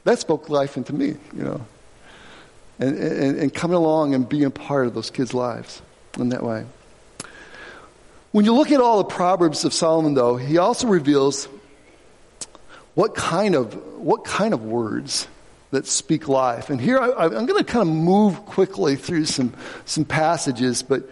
That 0.04 0.18
spoke 0.18 0.48
life 0.48 0.76
into 0.76 0.92
me, 0.92 1.16
you 1.34 1.42
know. 1.42 1.66
And, 2.78 2.96
and, 2.96 3.38
and 3.38 3.54
coming 3.54 3.76
along 3.76 4.14
and 4.14 4.28
being 4.28 4.50
part 4.50 4.86
of 4.86 4.94
those 4.94 5.10
kids' 5.10 5.32
lives 5.32 5.80
in 6.18 6.28
that 6.28 6.42
way. 6.42 6.66
When 8.36 8.44
you 8.44 8.52
look 8.52 8.70
at 8.70 8.82
all 8.82 8.98
the 8.98 9.04
Proverbs 9.04 9.64
of 9.64 9.72
Solomon, 9.72 10.12
though, 10.12 10.36
he 10.36 10.58
also 10.58 10.88
reveals 10.88 11.48
what 12.92 13.14
kind 13.14 13.54
of, 13.54 13.72
what 13.96 14.24
kind 14.24 14.52
of 14.52 14.62
words 14.62 15.26
that 15.70 15.86
speak 15.86 16.28
life. 16.28 16.68
And 16.68 16.78
here 16.78 16.98
I, 16.98 17.24
am 17.24 17.46
going 17.46 17.56
to 17.56 17.64
kind 17.64 17.88
of 17.88 17.94
move 17.94 18.44
quickly 18.44 18.96
through 18.96 19.24
some, 19.24 19.54
some 19.86 20.04
passages, 20.04 20.82
but 20.82 21.08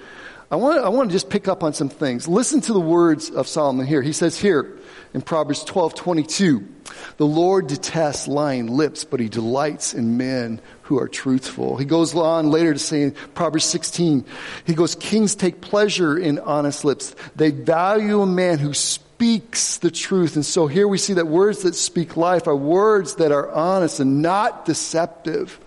I 0.51 0.57
want, 0.57 0.85
I 0.85 0.91
want 0.91 1.09
to 1.09 1.15
just 1.15 1.31
pick 1.31 1.49
up 1.49 1.63
on 1.63 1.73
some 1.73 1.89
things. 1.89 2.29
Listen 2.29 2.61
to 2.61 2.75
the 2.75 2.79
words 2.79 3.31
of 3.31 3.49
Solomon 3.49 3.87
here. 3.87 4.03
He 4.03 4.13
says 4.13 4.39
here 4.39 4.79
in 5.15 5.23
Proverbs 5.23 5.65
12 5.65 5.95
22, 5.95 6.69
the 7.17 7.27
Lord 7.27 7.69
detests 7.69 8.29
lying 8.29 8.67
lips, 8.67 9.05
but 9.05 9.21
he 9.21 9.29
delights 9.29 9.95
in 9.95 10.17
men 10.17 10.61
who 10.83 10.99
are 10.99 11.09
truthful. 11.09 11.77
He 11.77 11.85
goes 11.85 12.15
on 12.15 12.51
later 12.51 12.73
to 12.73 12.79
say 12.79 13.03
in 13.03 13.13
Proverbs 13.35 13.65
16, 13.65 14.25
he 14.67 14.75
goes, 14.75 14.95
Kings 14.97 15.35
take 15.35 15.61
pleasure 15.61 16.19
in 16.19 16.39
honest 16.41 16.85
lips. 16.85 17.15
They 17.37 17.51
value 17.51 18.21
a 18.21 18.27
man 18.27 18.59
who 18.59 18.75
speaks 18.75 19.79
the 19.79 19.91
truth. 19.91 20.35
And 20.35 20.45
so 20.45 20.67
here 20.67 20.89
we 20.89 20.99
see 20.99 21.15
that 21.15 21.29
words 21.29 21.63
that 21.63 21.75
speak 21.75 22.17
life 22.17 22.47
are 22.47 22.57
words 22.57 23.15
that 23.17 23.33
are 23.33 23.49
honest 23.51 24.01
and 24.01 24.21
not 24.21 24.65
deceptive 24.65 25.59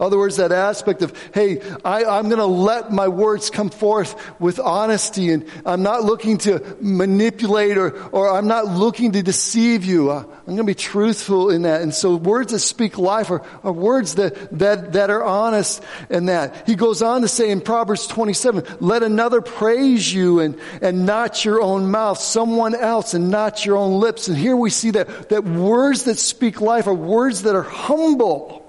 other 0.00 0.16
words, 0.16 0.36
that 0.36 0.50
aspect 0.50 1.02
of, 1.02 1.12
hey, 1.34 1.60
I, 1.84 2.18
am 2.18 2.30
going 2.30 2.38
to 2.38 2.46
let 2.46 2.90
my 2.90 3.08
words 3.08 3.50
come 3.50 3.68
forth 3.68 4.40
with 4.40 4.58
honesty 4.58 5.30
and 5.30 5.46
I'm 5.66 5.82
not 5.82 6.04
looking 6.04 6.38
to 6.38 6.76
manipulate 6.80 7.76
or, 7.76 8.02
or 8.08 8.30
I'm 8.30 8.46
not 8.46 8.66
looking 8.66 9.12
to 9.12 9.22
deceive 9.22 9.84
you. 9.84 10.10
Uh, 10.10 10.20
I'm 10.20 10.44
going 10.44 10.56
to 10.56 10.64
be 10.64 10.74
truthful 10.74 11.50
in 11.50 11.62
that. 11.62 11.82
And 11.82 11.94
so 11.94 12.16
words 12.16 12.52
that 12.52 12.60
speak 12.60 12.96
life 12.96 13.30
are, 13.30 13.42
are 13.62 13.72
words 13.72 14.14
that, 14.14 14.58
that, 14.58 14.94
that 14.94 15.10
are 15.10 15.22
honest 15.22 15.82
in 16.08 16.26
that. 16.26 16.66
He 16.66 16.76
goes 16.76 17.02
on 17.02 17.20
to 17.20 17.28
say 17.28 17.50
in 17.50 17.60
Proverbs 17.60 18.06
27, 18.06 18.64
let 18.80 19.02
another 19.02 19.42
praise 19.42 20.12
you 20.12 20.40
and, 20.40 20.58
and 20.80 21.04
not 21.04 21.44
your 21.44 21.60
own 21.60 21.90
mouth, 21.90 22.18
someone 22.18 22.74
else 22.74 23.12
and 23.12 23.30
not 23.30 23.66
your 23.66 23.76
own 23.76 24.00
lips. 24.00 24.28
And 24.28 24.36
here 24.36 24.56
we 24.56 24.70
see 24.70 24.92
that, 24.92 25.28
that 25.28 25.44
words 25.44 26.04
that 26.04 26.18
speak 26.18 26.62
life 26.62 26.86
are 26.86 26.94
words 26.94 27.42
that 27.42 27.54
are 27.54 27.62
humble 27.62 28.59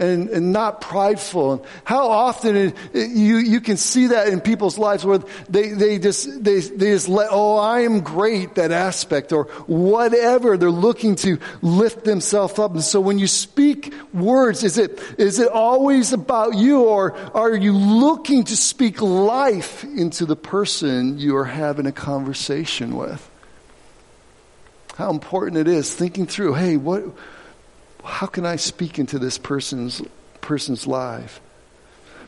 and, 0.00 0.30
and 0.30 0.52
not 0.52 0.80
prideful. 0.80 1.52
And 1.52 1.62
how 1.84 2.08
often 2.08 2.56
it, 2.56 2.76
it, 2.92 3.10
you, 3.10 3.36
you 3.36 3.60
can 3.60 3.76
see 3.76 4.08
that 4.08 4.28
in 4.28 4.40
people's 4.40 4.78
lives 4.78 5.04
where 5.04 5.18
they, 5.48 5.68
they 5.68 5.98
just, 5.98 6.42
they, 6.42 6.60
they 6.60 6.92
just 6.92 7.08
let, 7.08 7.28
oh, 7.30 7.56
I 7.56 7.80
am 7.80 8.00
great, 8.00 8.54
that 8.54 8.72
aspect, 8.72 9.32
or 9.32 9.44
whatever. 9.66 10.56
They're 10.56 10.70
looking 10.70 11.14
to 11.16 11.38
lift 11.62 12.04
themselves 12.04 12.58
up. 12.58 12.72
And 12.72 12.82
so 12.82 13.00
when 13.00 13.18
you 13.18 13.26
speak 13.26 13.94
words, 14.12 14.64
is 14.64 14.78
it, 14.78 14.98
is 15.18 15.38
it 15.38 15.48
always 15.48 16.12
about 16.12 16.56
you, 16.56 16.80
or 16.80 17.14
are 17.34 17.54
you 17.54 17.72
looking 17.72 18.44
to 18.44 18.56
speak 18.56 19.02
life 19.02 19.84
into 19.84 20.24
the 20.24 20.36
person 20.36 21.18
you 21.18 21.36
are 21.36 21.44
having 21.44 21.86
a 21.86 21.92
conversation 21.92 22.96
with? 22.96 23.28
How 24.96 25.10
important 25.10 25.56
it 25.56 25.68
is 25.68 25.94
thinking 25.94 26.26
through, 26.26 26.54
hey, 26.54 26.76
what, 26.76 27.04
how 28.04 28.26
can 28.26 28.46
I 28.46 28.56
speak 28.56 28.98
into 28.98 29.18
this 29.18 29.38
person's, 29.38 30.02
person's 30.40 30.86
life? 30.86 31.40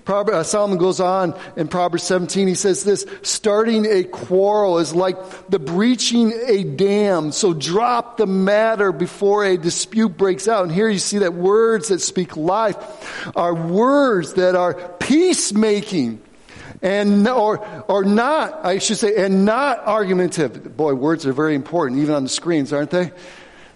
Uh, 0.06 0.42
Solomon 0.42 0.78
goes 0.78 0.98
on 0.98 1.38
in 1.56 1.68
Proverbs 1.68 2.02
17. 2.02 2.48
He 2.48 2.54
says 2.54 2.82
this, 2.82 3.06
starting 3.22 3.86
a 3.86 4.02
quarrel 4.02 4.78
is 4.78 4.94
like 4.94 5.16
the 5.48 5.60
breaching 5.60 6.32
a 6.32 6.64
dam. 6.64 7.30
So 7.30 7.54
drop 7.54 8.16
the 8.16 8.26
matter 8.26 8.90
before 8.90 9.44
a 9.44 9.56
dispute 9.56 10.16
breaks 10.16 10.48
out. 10.48 10.64
And 10.64 10.72
here 10.72 10.88
you 10.88 10.98
see 10.98 11.18
that 11.18 11.34
words 11.34 11.88
that 11.88 12.00
speak 12.00 12.36
life 12.36 12.76
are 13.36 13.54
words 13.54 14.34
that 14.34 14.56
are 14.56 14.74
peacemaking 14.98 16.20
and 16.82 17.28
or 17.28 17.64
or 17.88 18.04
not, 18.04 18.66
I 18.66 18.78
should 18.78 18.96
say, 18.96 19.14
and 19.24 19.44
not 19.44 19.86
argumentative. 19.86 20.76
Boy, 20.76 20.94
words 20.94 21.26
are 21.26 21.32
very 21.32 21.54
important, 21.54 22.00
even 22.00 22.14
on 22.16 22.24
the 22.24 22.28
screens, 22.28 22.72
aren't 22.72 22.90
they? 22.90 23.12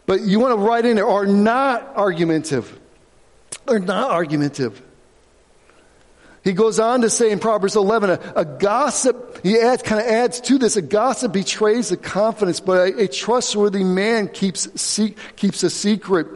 But 0.06 0.22
you 0.22 0.38
want 0.38 0.58
to 0.58 0.64
write 0.64 0.86
in 0.86 0.96
there, 0.96 1.08
are 1.08 1.26
not 1.26 1.96
argumentative. 1.96 2.78
They're 3.66 3.80
not 3.80 4.12
argumentative. 4.12 4.80
He 6.44 6.52
goes 6.52 6.78
on 6.78 7.00
to 7.00 7.10
say 7.10 7.32
in 7.32 7.40
Proverbs 7.40 7.74
11, 7.74 8.10
a, 8.10 8.32
a 8.36 8.44
gossip, 8.44 9.40
he 9.42 9.58
adds, 9.58 9.82
kind 9.82 10.00
of 10.00 10.06
adds 10.06 10.40
to 10.42 10.58
this, 10.58 10.76
a 10.76 10.82
gossip 10.82 11.32
betrays 11.32 11.88
the 11.88 11.96
confidence, 11.96 12.60
but 12.60 12.88
a, 12.88 13.02
a 13.02 13.08
trustworthy 13.08 13.82
man 13.82 14.28
keeps, 14.28 14.80
see, 14.80 15.16
keeps 15.34 15.64
a 15.64 15.70
secret. 15.70 16.28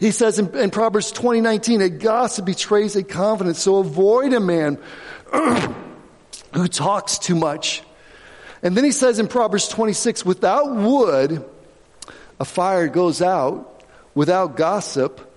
He 0.00 0.12
says 0.12 0.38
in, 0.38 0.56
in 0.56 0.70
Proverbs 0.70 1.12
2019, 1.12 1.82
a 1.82 1.90
gossip 1.90 2.46
betrays 2.46 2.96
a 2.96 3.02
confidence, 3.02 3.58
so 3.58 3.76
avoid 3.76 4.32
a 4.32 4.40
man 4.40 4.78
who 6.54 6.68
talks 6.68 7.18
too 7.18 7.34
much. 7.34 7.82
And 8.62 8.74
then 8.74 8.84
he 8.84 8.92
says 8.92 9.18
in 9.18 9.28
Proverbs 9.28 9.68
26, 9.68 10.24
without 10.24 10.74
wood, 10.74 11.44
a 12.42 12.44
fire 12.44 12.88
goes 12.88 13.22
out 13.22 13.84
without 14.16 14.56
gossip, 14.56 15.32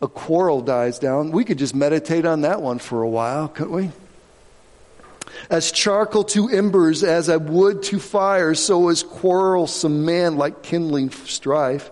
a 0.00 0.08
quarrel 0.08 0.62
dies 0.62 0.98
down. 0.98 1.30
We 1.30 1.44
could 1.44 1.58
just 1.58 1.74
meditate 1.74 2.24
on 2.24 2.40
that 2.40 2.62
one 2.62 2.78
for 2.78 3.02
a 3.02 3.08
while, 3.08 3.48
couldn't 3.48 3.74
we? 3.74 3.90
As 5.50 5.70
charcoal 5.70 6.24
to 6.24 6.48
embers, 6.48 7.04
as 7.04 7.28
a 7.28 7.38
wood 7.38 7.82
to 7.84 8.00
fire, 8.00 8.54
so 8.54 8.88
is 8.88 9.02
quarrelsome 9.02 10.06
man 10.06 10.38
like 10.38 10.62
kindling 10.62 11.10
strife. 11.10 11.90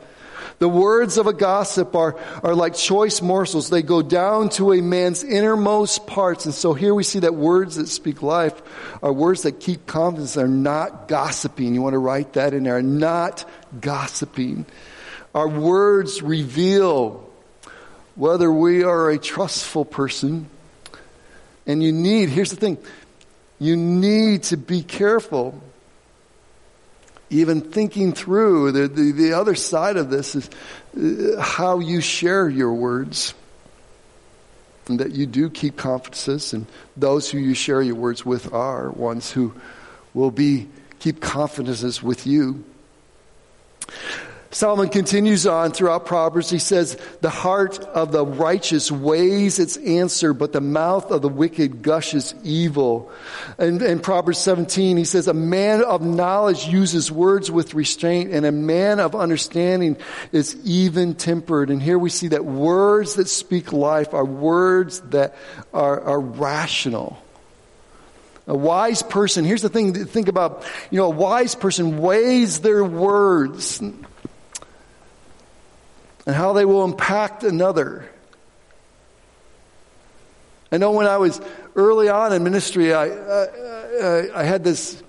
The 0.61 0.69
words 0.69 1.19
of 1.19 1.27
a 1.27 1.35
gossip 1.35 1.95
are, 1.95 2.17
are 2.43 2.55
like 2.55 2.75
choice 2.75 3.21
morsels. 3.21 3.69
They 3.69 3.83
go 3.83 4.01
down 4.01 4.49
to 4.51 4.73
a 4.73 4.81
man's 4.81 5.23
innermost 5.23 6.07
parts. 6.07 6.47
And 6.47 6.55
so 6.55 6.73
here 6.73 6.95
we 6.95 7.03
see 7.03 7.19
that 7.19 7.35
words 7.35 7.77
that 7.77 7.89
speak 7.89 8.23
life 8.23 8.63
are 9.03 9.13
words 9.13 9.43
that 9.43 9.61
keep 9.61 9.87
confidence. 9.87 10.35
They're 10.35 10.49
not 10.49 11.09
gossiping. 11.09 11.75
You 11.75 11.83
want 11.83 11.95
to 11.95 11.99
write 11.99 12.35
that 12.35 12.55
in 12.55 12.63
there. 12.63 12.81
Not 12.81 13.45
gossiping. 13.81 14.67
Our 15.35 15.49
words 15.49 16.23
reveal 16.23 17.29
whether 18.15 18.51
we 18.51 18.85
are 18.85 19.11
a 19.11 19.19
trustful 19.19 19.85
person. 19.85 20.49
And 21.67 21.83
you 21.83 21.93
need, 21.93 22.29
here's 22.29 22.51
the 22.51 22.57
thing, 22.57 22.79
you 23.59 23.77
need 23.77 24.45
to 24.45 24.57
be 24.57 24.83
careful 24.83 25.61
even 27.31 27.61
thinking 27.61 28.13
through 28.13 28.73
the, 28.73 28.87
the, 28.87 29.13
the 29.13 29.33
other 29.33 29.55
side 29.55 29.97
of 29.97 30.11
this 30.11 30.37
is 30.37 30.51
uh, 30.97 31.41
how 31.41 31.81
you 31.81 32.01
share 32.01 32.49
your 32.49 32.73
words. 32.73 33.35
And 34.87 35.01
that 35.01 35.13
you 35.13 35.25
do 35.25 35.49
keep 35.49 35.79
confidences, 35.79 36.53
and 36.53 36.67
those 36.95 37.31
who 37.31 37.39
you 37.39 37.55
share 37.55 37.81
your 37.81 37.95
words 37.95 38.27
with 38.27 38.53
are 38.53 38.91
ones 38.91 39.33
who 39.33 39.55
will 40.13 40.31
be 40.31 40.69
keep 40.99 41.23
confidences 41.23 42.03
with 42.03 42.27
you. 42.27 42.63
Solomon 44.55 44.89
continues 44.89 45.49
on 45.49 45.73
throughout 45.73 46.07
Proverbs. 46.07 46.49
He 46.49 46.61
says, 46.61 46.97
The 47.23 47.31
heart 47.31 47.81
of 47.81 48.13
the 48.13 48.25
righteous 48.25 48.91
weighs 48.91 49.59
its 49.59 49.77
answer, 49.79 50.33
but 50.33 50.53
the 50.53 50.61
mouth 50.61 51.11
of 51.11 51.23
the 51.23 51.29
wicked 51.29 51.83
gushes 51.83 52.37
evil. 52.45 53.11
And 53.59 53.83
in 53.83 53.99
Proverbs 53.99 54.39
17, 54.39 54.97
he 54.97 55.05
says, 55.05 55.27
A 55.27 55.35
man 55.35 55.83
of 55.83 56.03
knowledge 56.03 56.69
uses 56.69 57.11
words 57.11 57.51
with 57.51 57.75
restraint, 57.75 58.31
and 58.31 58.47
a 58.47 58.53
man 58.53 59.01
of 59.01 59.17
understanding 59.17 59.97
is 60.31 60.57
even 60.65 61.15
tempered. 61.17 61.69
And 61.69 61.83
here 61.83 61.99
we 61.99 62.11
see 62.11 62.29
that 62.29 62.45
words 62.45 63.17
that 63.17 63.29
speak 63.29 63.73
life 63.73 64.15
are 64.15 64.25
words 64.25 65.01
that 65.11 65.35
are, 65.73 66.01
are 66.01 66.21
rational. 66.21 67.19
A 68.47 68.55
wise 68.55 69.03
person, 69.03 69.45
here's 69.45 69.63
the 69.63 69.71
thing 69.71 69.95
to 69.95 70.05
think 70.05 70.29
about, 70.29 70.65
you 70.91 70.99
know, 70.99 71.07
a 71.07 71.17
wise 71.17 71.55
person 71.55 71.99
weighs 71.99 72.61
their 72.61 72.85
words 72.85 73.81
and 73.81 74.07
how 76.27 76.53
they 76.53 76.65
will 76.65 76.85
impact 76.85 77.45
another. 77.45 78.09
I 80.73 80.79
know 80.79 80.93
when 80.93 81.07
I 81.07 81.19
was 81.19 81.41
early 81.77 82.09
on 82.09 82.33
in 82.33 82.43
ministry, 82.43 82.93
I, 82.93 83.07
I, 83.07 84.41
I 84.41 84.43
had 84.45 84.65
this. 84.65 85.03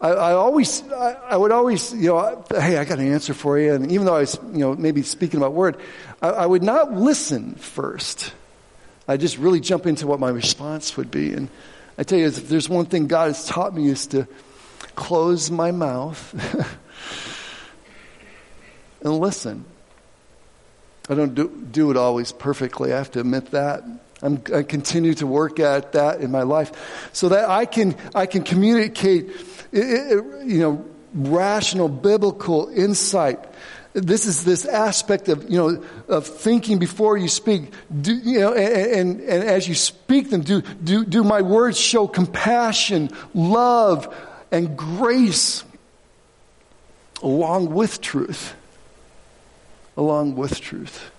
I, 0.00 0.10
I 0.10 0.32
always, 0.32 0.82
I, 0.90 1.12
I, 1.30 1.36
would 1.36 1.50
always, 1.50 1.92
you 1.92 2.08
know, 2.08 2.44
hey, 2.50 2.76
I 2.76 2.84
got 2.84 2.98
an 2.98 3.10
answer 3.12 3.34
for 3.34 3.58
you, 3.58 3.74
and 3.74 3.90
even 3.90 4.06
though 4.06 4.16
I 4.16 4.20
was, 4.20 4.38
you 4.52 4.58
know, 4.58 4.74
maybe 4.74 5.02
speaking 5.02 5.38
about 5.38 5.52
word, 5.52 5.78
I, 6.20 6.46
would 6.46 6.62
not 6.62 6.92
listen 6.92 7.54
first. 7.54 8.32
I 9.08 9.16
just 9.16 9.38
really 9.38 9.60
jump 9.60 9.86
into 9.86 10.06
what 10.06 10.20
my 10.20 10.30
response 10.30 10.96
would 10.96 11.10
be, 11.10 11.32
and 11.32 11.48
I 11.96 12.02
tell 12.02 12.18
you, 12.18 12.26
if 12.26 12.48
there's 12.48 12.68
one 12.68 12.86
thing 12.86 13.06
God 13.06 13.28
has 13.28 13.46
taught 13.46 13.74
me 13.74 13.88
is 13.88 14.06
to 14.08 14.26
close 14.94 15.50
my 15.50 15.70
mouth 15.70 16.34
and 19.02 19.18
listen. 19.18 19.64
I 21.08 21.14
don't 21.14 21.34
do, 21.34 21.48
do 21.70 21.90
it 21.90 21.96
always 21.96 22.32
perfectly. 22.32 22.92
I 22.92 22.98
have 22.98 23.10
to 23.12 23.20
admit 23.20 23.52
that. 23.52 23.84
I'm, 24.22 24.42
i 24.54 24.62
continue 24.62 25.12
to 25.14 25.26
work 25.26 25.60
at 25.60 25.92
that 25.92 26.22
in 26.22 26.30
my 26.30 26.42
life 26.42 27.10
so 27.12 27.28
that 27.28 27.48
I 27.48 27.66
can, 27.66 27.94
I 28.14 28.26
can 28.26 28.42
communicate, 28.42 29.30
you 29.70 30.58
know, 30.58 30.84
rational 31.12 31.88
biblical 31.88 32.68
insight 32.68 33.38
this 33.94 34.26
is 34.26 34.44
this 34.44 34.66
aspect 34.66 35.28
of 35.28 35.48
you 35.48 35.56
know 35.56 35.84
of 36.08 36.26
thinking 36.26 36.78
before 36.78 37.16
you 37.16 37.28
speak. 37.28 37.72
Do, 38.00 38.12
you 38.12 38.40
know 38.40 38.52
and, 38.52 38.92
and, 38.92 39.20
and 39.20 39.44
as 39.44 39.68
you 39.68 39.74
speak 39.74 40.30
them 40.30 40.42
do, 40.42 40.62
do 40.62 41.04
do 41.04 41.22
my 41.22 41.42
words 41.42 41.78
show 41.78 42.08
compassion 42.08 43.10
love 43.32 44.14
and 44.50 44.76
grace 44.76 45.64
along 47.22 47.72
with 47.72 48.00
truth? 48.00 48.54
Along 49.96 50.34
with 50.34 50.60
truth. 50.60 51.12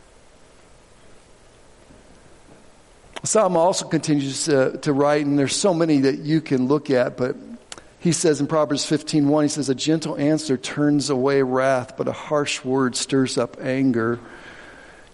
Psalm 3.23 3.57
also 3.57 3.87
continues 3.87 4.45
to, 4.45 4.77
to 4.79 4.93
write, 4.93 5.25
and 5.25 5.39
there's 5.39 5.55
so 5.55 5.73
many 5.73 6.01
that 6.01 6.19
you 6.19 6.41
can 6.41 6.67
look 6.67 6.91
at, 6.91 7.17
but 7.17 7.35
he 8.05 8.11
says 8.11 8.39
in 8.39 8.45
Proverbs 8.45 8.85
15:1, 8.85 9.41
he 9.41 9.49
says, 9.49 9.67
"A 9.67 9.73
gentle 9.73 10.15
answer 10.15 10.57
turns 10.57 11.09
away 11.09 11.41
wrath, 11.41 11.97
but 11.97 12.07
a 12.07 12.11
harsh 12.11 12.63
word 12.63 12.95
stirs 12.95 13.35
up 13.35 13.57
anger." 13.59 14.19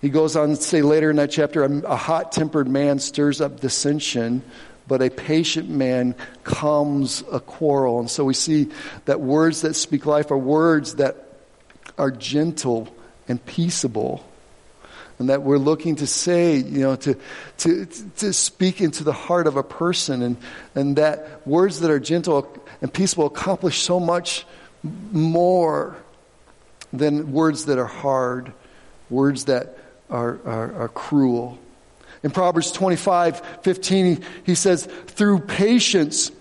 He 0.01 0.09
goes 0.09 0.35
on 0.35 0.49
to 0.49 0.55
say 0.57 0.81
later 0.81 1.09
in 1.09 1.15
that 1.15 1.31
chapter, 1.31 1.63
"A 1.63 1.95
hot-tempered 1.95 2.67
man 2.67 2.99
stirs 2.99 3.39
up 3.39 3.61
dissension, 3.61 4.41
but 4.89 5.01
a 5.01 5.09
patient 5.09 5.69
man 5.69 6.15
calms 6.43 7.23
a 7.31 7.39
quarrel." 7.39 8.01
And 8.01 8.11
so 8.11 8.25
we 8.25 8.33
see 8.33 8.67
that 9.05 9.21
words 9.21 9.61
that 9.61 9.77
speak 9.77 10.05
life 10.05 10.29
are 10.29 10.37
words 10.37 10.95
that 10.95 11.15
are 11.97 12.11
gentle 12.11 12.89
and 13.25 13.43
peaceable 13.45 14.21
and 15.21 15.29
that 15.29 15.43
we're 15.43 15.59
looking 15.59 15.97
to 15.97 16.07
say, 16.07 16.55
you 16.57 16.79
know, 16.79 16.95
to, 16.95 17.15
to, 17.59 17.85
to 18.17 18.33
speak 18.33 18.81
into 18.81 19.03
the 19.03 19.13
heart 19.13 19.45
of 19.45 19.55
a 19.55 19.61
person, 19.61 20.23
and, 20.23 20.35
and 20.73 20.95
that 20.95 21.45
words 21.45 21.81
that 21.81 21.91
are 21.91 21.99
gentle 21.99 22.41
and 22.81 22.93
peace 22.93 23.15
will 23.15 23.27
accomplish 23.27 23.81
so 23.81 23.99
much 23.99 24.45
more 24.83 25.95
than 26.91 27.31
words 27.31 27.65
that 27.65 27.77
are 27.77 27.85
hard, 27.85 28.51
words 29.09 29.45
that 29.45 29.77
are, 30.09 30.39
are, 30.45 30.73
are 30.83 30.87
cruel. 30.89 31.57
In 32.23 32.31
Proverbs 32.31 32.71
25 32.71 33.39
15, 33.63 34.05
he, 34.05 34.23
he 34.43 34.55
says, 34.55 34.85
Through 34.85 35.39
patience, 35.39 36.31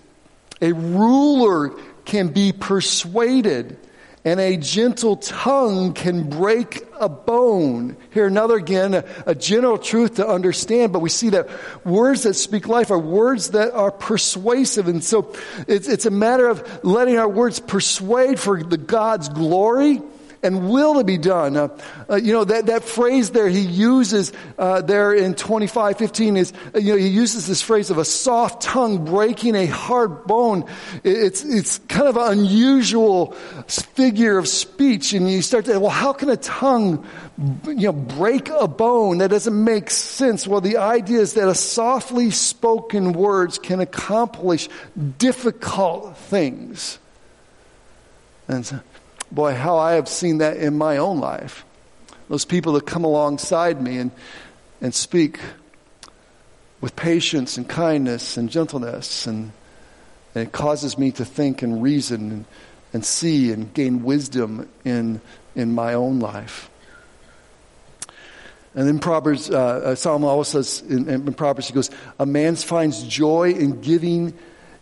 a 0.61 0.73
ruler 0.73 1.69
can 2.05 2.29
be 2.29 2.51
persuaded 2.51 3.77
and 4.23 4.39
a 4.39 4.55
gentle 4.57 5.15
tongue 5.15 5.93
can 5.93 6.29
break 6.29 6.85
a 6.99 7.09
bone. 7.09 7.97
Here, 8.11 8.27
another 8.27 8.55
again, 8.55 8.93
a, 8.93 9.05
a, 9.25 9.33
general 9.33 9.79
truth 9.79 10.15
to 10.15 10.27
understand, 10.27 10.93
but 10.93 10.99
we 10.99 11.09
see 11.09 11.29
that 11.29 11.49
words 11.83 12.23
that 12.23 12.35
speak 12.35 12.67
life 12.67 12.91
are 12.91 12.99
words 12.99 13.51
that 13.51 13.73
are 13.73 13.91
persuasive. 13.91 14.87
And 14.87 15.03
so 15.03 15.33
it's, 15.67 15.87
it's 15.87 16.05
a 16.05 16.11
matter 16.11 16.47
of 16.47 16.83
letting 16.83 17.17
our 17.17 17.29
words 17.29 17.59
persuade 17.59 18.39
for 18.39 18.61
the 18.61 18.77
God's 18.77 19.29
glory 19.29 20.01
and 20.43 20.69
will 20.69 20.95
to 20.95 21.03
be 21.03 21.17
done. 21.17 21.55
Uh, 21.55 21.77
uh, 22.09 22.15
you 22.15 22.33
know, 22.33 22.43
that, 22.43 22.67
that 22.67 22.83
phrase 22.83 23.31
there 23.31 23.47
he 23.47 23.61
uses 23.61 24.33
uh, 24.57 24.81
there 24.81 25.13
in 25.13 25.35
2515 25.35 26.37
is, 26.37 26.53
uh, 26.73 26.79
you 26.79 26.93
know, 26.93 26.97
he 26.97 27.07
uses 27.07 27.47
this 27.47 27.61
phrase 27.61 27.89
of 27.89 27.97
a 27.97 28.05
soft 28.05 28.61
tongue 28.61 29.05
breaking 29.05 29.55
a 29.55 29.65
hard 29.65 30.25
bone. 30.25 30.65
It's, 31.03 31.43
it's 31.43 31.79
kind 31.79 32.07
of 32.07 32.17
an 32.17 32.39
unusual 32.39 33.35
figure 33.93 34.37
of 34.37 34.47
speech. 34.47 35.13
And 35.13 35.29
you 35.29 35.41
start 35.41 35.65
to, 35.65 35.79
well, 35.79 35.89
how 35.89 36.13
can 36.13 36.29
a 36.29 36.37
tongue, 36.37 37.05
you 37.65 37.75
know, 37.75 37.93
break 37.93 38.49
a 38.49 38.67
bone? 38.67 39.19
That 39.19 39.29
doesn't 39.29 39.63
make 39.63 39.89
sense. 39.89 40.47
Well, 40.47 40.61
the 40.61 40.77
idea 40.77 41.19
is 41.19 41.33
that 41.33 41.47
a 41.47 41.55
softly 41.55 42.31
spoken 42.31 43.13
words 43.13 43.57
can 43.57 43.79
accomplish 43.79 44.69
difficult 45.17 46.17
things. 46.17 46.99
And 48.47 48.65
so, 48.65 48.79
boy, 49.31 49.53
how 49.53 49.77
I 49.77 49.93
have 49.93 50.07
seen 50.07 50.39
that 50.39 50.57
in 50.57 50.77
my 50.77 50.97
own 50.97 51.19
life. 51.19 51.65
Those 52.29 52.45
people 52.45 52.73
that 52.73 52.85
come 52.85 53.03
alongside 53.03 53.81
me 53.81 53.97
and, 53.97 54.11
and 54.79 54.93
speak 54.93 55.39
with 56.79 56.95
patience 56.95 57.57
and 57.57 57.67
kindness 57.67 58.37
and 58.37 58.49
gentleness, 58.49 59.27
and, 59.27 59.51
and 60.33 60.47
it 60.47 60.51
causes 60.51 60.97
me 60.97 61.11
to 61.11 61.25
think 61.25 61.61
and 61.61 61.83
reason 61.83 62.31
and, 62.31 62.45
and 62.93 63.05
see 63.05 63.51
and 63.51 63.73
gain 63.73 64.03
wisdom 64.03 64.69
in, 64.83 65.21
in 65.55 65.73
my 65.73 65.93
own 65.93 66.19
life. 66.19 66.69
And 68.73 68.87
then 68.87 68.99
Proverbs, 68.99 69.49
uh, 69.49 69.57
uh 69.57 69.95
Solomon 69.95 70.29
always 70.29 70.47
says 70.47 70.81
in, 70.81 71.09
in 71.09 71.33
Proverbs, 71.33 71.67
he 71.67 71.73
goes, 71.73 71.89
A 72.19 72.25
man 72.25 72.55
finds 72.55 73.03
joy 73.03 73.51
in 73.51 73.81
giving 73.81 74.33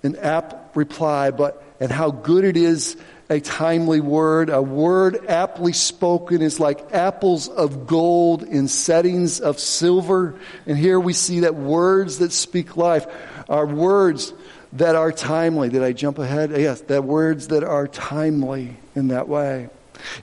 an 0.03 0.15
apt 0.17 0.75
reply, 0.75 1.31
but 1.31 1.63
and 1.79 1.91
how 1.91 2.11
good 2.11 2.43
it 2.43 2.57
is 2.57 2.97
a 3.29 3.39
timely 3.39 4.01
word. 4.01 4.49
A 4.49 4.61
word 4.61 5.25
aptly 5.27 5.71
spoken 5.71 6.41
is 6.41 6.59
like 6.59 6.93
apples 6.93 7.47
of 7.47 7.87
gold 7.87 8.43
in 8.43 8.67
settings 8.67 9.39
of 9.39 9.59
silver. 9.59 10.35
And 10.65 10.77
here 10.77 10.99
we 10.99 11.13
see 11.13 11.41
that 11.41 11.55
words 11.55 12.19
that 12.19 12.31
speak 12.31 12.75
life 12.75 13.07
are 13.47 13.65
words 13.65 14.33
that 14.73 14.95
are 14.95 15.11
timely. 15.11 15.69
Did 15.69 15.83
I 15.83 15.93
jump 15.93 16.19
ahead? 16.19 16.51
Yes, 16.51 16.81
that 16.81 17.03
words 17.03 17.47
that 17.49 17.63
are 17.63 17.87
timely 17.87 18.77
in 18.95 19.09
that 19.09 19.27
way. 19.27 19.69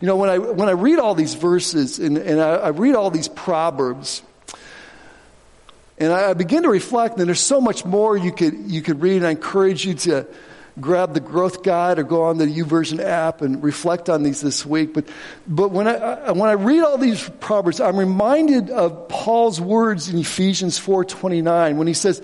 You 0.00 0.06
know, 0.06 0.16
when 0.16 0.30
I, 0.30 0.38
when 0.38 0.68
I 0.68 0.72
read 0.72 0.98
all 0.98 1.14
these 1.14 1.34
verses 1.34 1.98
and, 1.98 2.16
and 2.16 2.40
I, 2.40 2.54
I 2.54 2.68
read 2.68 2.94
all 2.94 3.10
these 3.10 3.28
proverbs, 3.28 4.22
and 5.98 6.12
I 6.12 6.34
begin 6.34 6.62
to 6.62 6.68
reflect, 6.68 7.18
and 7.18 7.26
there's 7.26 7.40
so 7.40 7.60
much 7.60 7.84
more 7.84 8.16
you 8.16 8.32
could, 8.32 8.54
you 8.70 8.82
could 8.82 9.00
read, 9.00 9.16
and 9.16 9.26
I 9.26 9.30
encourage 9.30 9.84
you 9.86 9.94
to, 9.94 10.26
grab 10.78 11.14
the 11.14 11.20
growth 11.20 11.62
guide 11.62 11.98
or 11.98 12.02
go 12.02 12.24
on 12.24 12.36
the 12.36 12.46
YouVersion 12.46 13.02
app 13.02 13.40
and 13.40 13.62
reflect 13.62 14.10
on 14.10 14.22
these 14.22 14.42
this 14.42 14.66
week. 14.66 14.92
But, 14.92 15.08
but 15.46 15.70
when 15.70 15.88
I, 15.88 16.32
when 16.32 16.50
I 16.50 16.52
read 16.52 16.82
all 16.82 16.98
these 16.98 17.28
proverbs, 17.40 17.80
I'm 17.80 17.96
reminded 17.96 18.70
of 18.70 19.08
Paul's 19.08 19.60
words 19.60 20.08
in 20.08 20.18
Ephesians 20.18 20.78
4:29 20.78 21.76
when 21.76 21.86
he 21.86 21.94
says, 21.94 22.20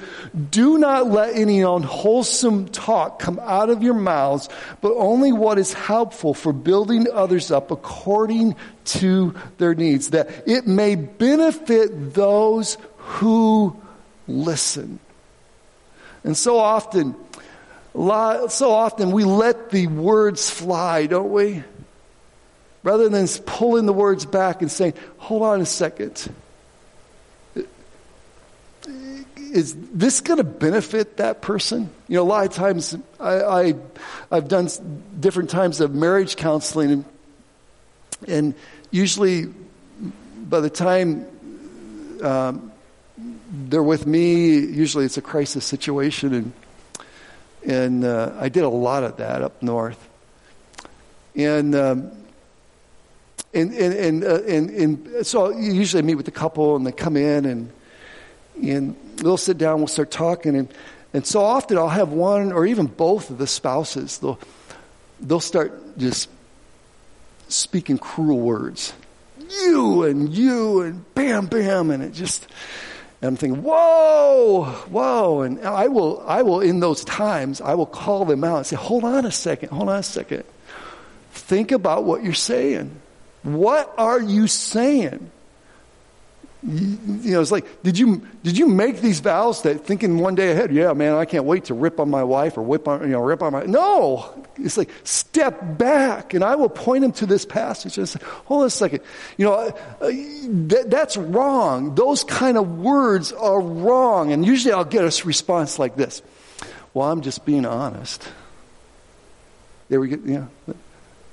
"Do 0.50 0.76
not 0.78 1.10
let 1.10 1.34
any 1.34 1.62
unwholesome 1.62 2.68
talk 2.68 3.18
come 3.18 3.40
out 3.42 3.70
of 3.70 3.82
your 3.82 3.94
mouths, 3.94 4.48
but 4.80 4.92
only 4.96 5.32
what 5.32 5.58
is 5.58 5.72
helpful 5.72 6.34
for 6.34 6.52
building 6.52 7.06
others 7.12 7.50
up 7.50 7.70
according 7.70 8.54
to 8.84 9.34
their 9.58 9.74
needs, 9.74 10.10
that 10.10 10.30
it 10.46 10.66
may 10.66 10.94
benefit 10.94 12.14
those 12.14 12.76
who 12.96 13.74
listen." 14.28 14.98
And 16.24 16.36
so 16.36 16.58
often, 16.58 17.16
so 17.94 18.72
often 18.72 19.10
we 19.10 19.24
let 19.24 19.70
the 19.70 19.86
words 19.86 20.48
fly, 20.48 21.06
don't 21.06 21.30
we? 21.30 21.62
Rather 22.82 23.08
than 23.08 23.28
pulling 23.46 23.86
the 23.86 23.92
words 23.92 24.24
back 24.24 24.62
and 24.62 24.70
saying, 24.70 24.94
hold 25.18 25.42
on 25.42 25.60
a 25.60 25.66
second. 25.66 26.32
Is 29.36 29.74
this 29.92 30.20
going 30.20 30.38
to 30.38 30.44
benefit 30.44 31.18
that 31.18 31.42
person? 31.42 31.90
You 32.08 32.16
know, 32.16 32.22
a 32.22 32.24
lot 32.24 32.46
of 32.46 32.52
times 32.54 32.96
I, 33.20 33.44
I, 33.44 33.74
have 34.30 34.48
done 34.48 34.68
different 35.20 35.50
times 35.50 35.80
of 35.80 35.94
marriage 35.94 36.36
counseling, 36.36 36.90
and, 36.90 37.04
and 38.26 38.54
usually 38.90 39.52
by 40.48 40.60
the 40.60 40.70
time 40.70 41.26
um, 42.22 42.72
they're 43.18 43.82
with 43.82 44.06
me, 44.06 44.58
usually 44.58 45.04
it's 45.04 45.18
a 45.18 45.22
crisis 45.22 45.66
situation, 45.66 46.32
and 46.32 46.52
and 47.66 48.04
uh, 48.04 48.32
I 48.38 48.48
did 48.48 48.64
a 48.64 48.68
lot 48.68 49.04
of 49.04 49.16
that 49.18 49.42
up 49.42 49.62
north. 49.62 50.08
And 51.34 51.74
um, 51.74 52.10
and 53.54 53.72
and 53.72 53.94
and, 53.94 54.24
uh, 54.24 54.42
and, 54.42 54.70
and 54.70 55.26
so 55.26 55.50
usually 55.50 56.02
I 56.02 56.06
meet 56.06 56.16
with 56.16 56.26
the 56.26 56.32
couple 56.32 56.76
and 56.76 56.86
they 56.86 56.92
come 56.92 57.16
in 57.16 57.44
and 57.44 57.72
and 58.62 58.96
they'll 59.16 59.36
sit 59.36 59.58
down. 59.58 59.78
We'll 59.78 59.88
start 59.88 60.10
talking 60.10 60.56
and 60.56 60.72
and 61.14 61.26
so 61.26 61.42
often 61.42 61.78
I'll 61.78 61.88
have 61.88 62.10
one 62.10 62.52
or 62.52 62.66
even 62.66 62.86
both 62.86 63.30
of 63.30 63.38
the 63.38 63.46
spouses. 63.46 64.18
They'll 64.18 64.38
they'll 65.20 65.40
start 65.40 65.98
just 65.98 66.28
speaking 67.48 67.98
cruel 67.98 68.40
words. 68.40 68.92
You 69.50 70.04
and 70.04 70.32
you 70.32 70.80
and 70.80 71.14
bam 71.14 71.46
bam 71.46 71.90
and 71.90 72.02
it 72.02 72.12
just 72.12 72.46
and 73.22 73.28
I'm 73.28 73.36
thinking, 73.36 73.62
whoa, 73.62 74.64
whoa. 74.90 75.42
And 75.42 75.60
I 75.64 75.86
will, 75.86 76.24
I 76.26 76.42
will, 76.42 76.60
in 76.60 76.80
those 76.80 77.04
times, 77.04 77.60
I 77.60 77.74
will 77.74 77.86
call 77.86 78.24
them 78.24 78.42
out 78.42 78.56
and 78.56 78.66
say, 78.66 78.74
hold 78.74 79.04
on 79.04 79.24
a 79.24 79.30
second, 79.30 79.68
hold 79.68 79.88
on 79.88 80.00
a 80.00 80.02
second. 80.02 80.42
Think 81.30 81.70
about 81.70 82.02
what 82.02 82.24
you're 82.24 82.34
saying. 82.34 82.90
What 83.44 83.94
are 83.96 84.20
you 84.20 84.48
saying? 84.48 85.30
You, 86.72 87.32
know, 87.32 87.40
it's 87.40 87.52
like, 87.52 87.82
did 87.82 87.98
you, 87.98 88.26
did 88.42 88.56
you 88.56 88.66
make 88.66 89.00
these 89.00 89.20
vows 89.20 89.62
that 89.62 89.84
thinking 89.84 90.18
one 90.18 90.34
day 90.34 90.52
ahead, 90.52 90.72
yeah, 90.72 90.92
man, 90.94 91.14
I 91.14 91.24
can't 91.24 91.44
wait 91.44 91.66
to 91.66 91.74
rip 91.74 92.00
on 92.00 92.08
my 92.08 92.24
wife 92.24 92.56
or 92.56 92.62
whip 92.62 92.88
on, 92.88 93.02
you 93.02 93.08
know, 93.08 93.20
rip 93.20 93.42
on 93.42 93.52
my, 93.52 93.64
no, 93.64 94.46
it's 94.56 94.78
like, 94.78 94.90
step 95.04 95.78
back. 95.78 96.34
And 96.34 96.42
I 96.42 96.54
will 96.54 96.68
point 96.68 97.04
him 97.04 97.12
to 97.12 97.26
this 97.26 97.44
passage 97.44 97.98
and 97.98 98.08
say, 98.08 98.20
hold 98.46 98.62
on 98.62 98.66
a 98.68 98.70
second. 98.70 99.00
You 99.36 99.46
know, 99.46 99.52
uh, 99.54 99.72
that, 100.00 100.86
that's 100.88 101.16
wrong. 101.16 101.94
Those 101.94 102.24
kind 102.24 102.56
of 102.56 102.78
words 102.78 103.32
are 103.32 103.60
wrong. 103.60 104.32
And 104.32 104.44
usually 104.46 104.72
I'll 104.72 104.84
get 104.84 105.02
a 105.02 105.26
response 105.26 105.78
like 105.78 105.96
this. 105.96 106.22
Well, 106.94 107.10
I'm 107.10 107.20
just 107.20 107.44
being 107.44 107.66
honest. 107.66 108.26
There 109.88 110.00
we 110.00 110.08
go. 110.08 110.16
Know, 110.16 110.48
and 110.66 110.76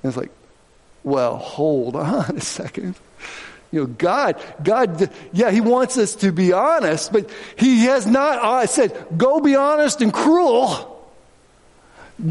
it's 0.04 0.18
like, 0.18 0.32
well, 1.04 1.38
hold 1.38 1.96
on 1.96 2.38
a 2.38 2.42
second. 2.42 2.96
You 3.72 3.82
know, 3.82 3.86
God, 3.86 4.42
God, 4.64 5.12
yeah, 5.32 5.52
He 5.52 5.62
wants 5.62 5.98
us 5.98 6.16
to 6.16 6.32
be 6.32 6.54
honest, 6.54 7.14
but 7.14 7.30
He 7.56 7.86
has 7.86 8.08
not 8.08 8.44
I 8.44 8.66
said, 8.66 9.06
go 9.18 9.40
be 9.40 9.56
honest 9.56 10.02
and 10.02 10.12
cruel. 10.12 10.96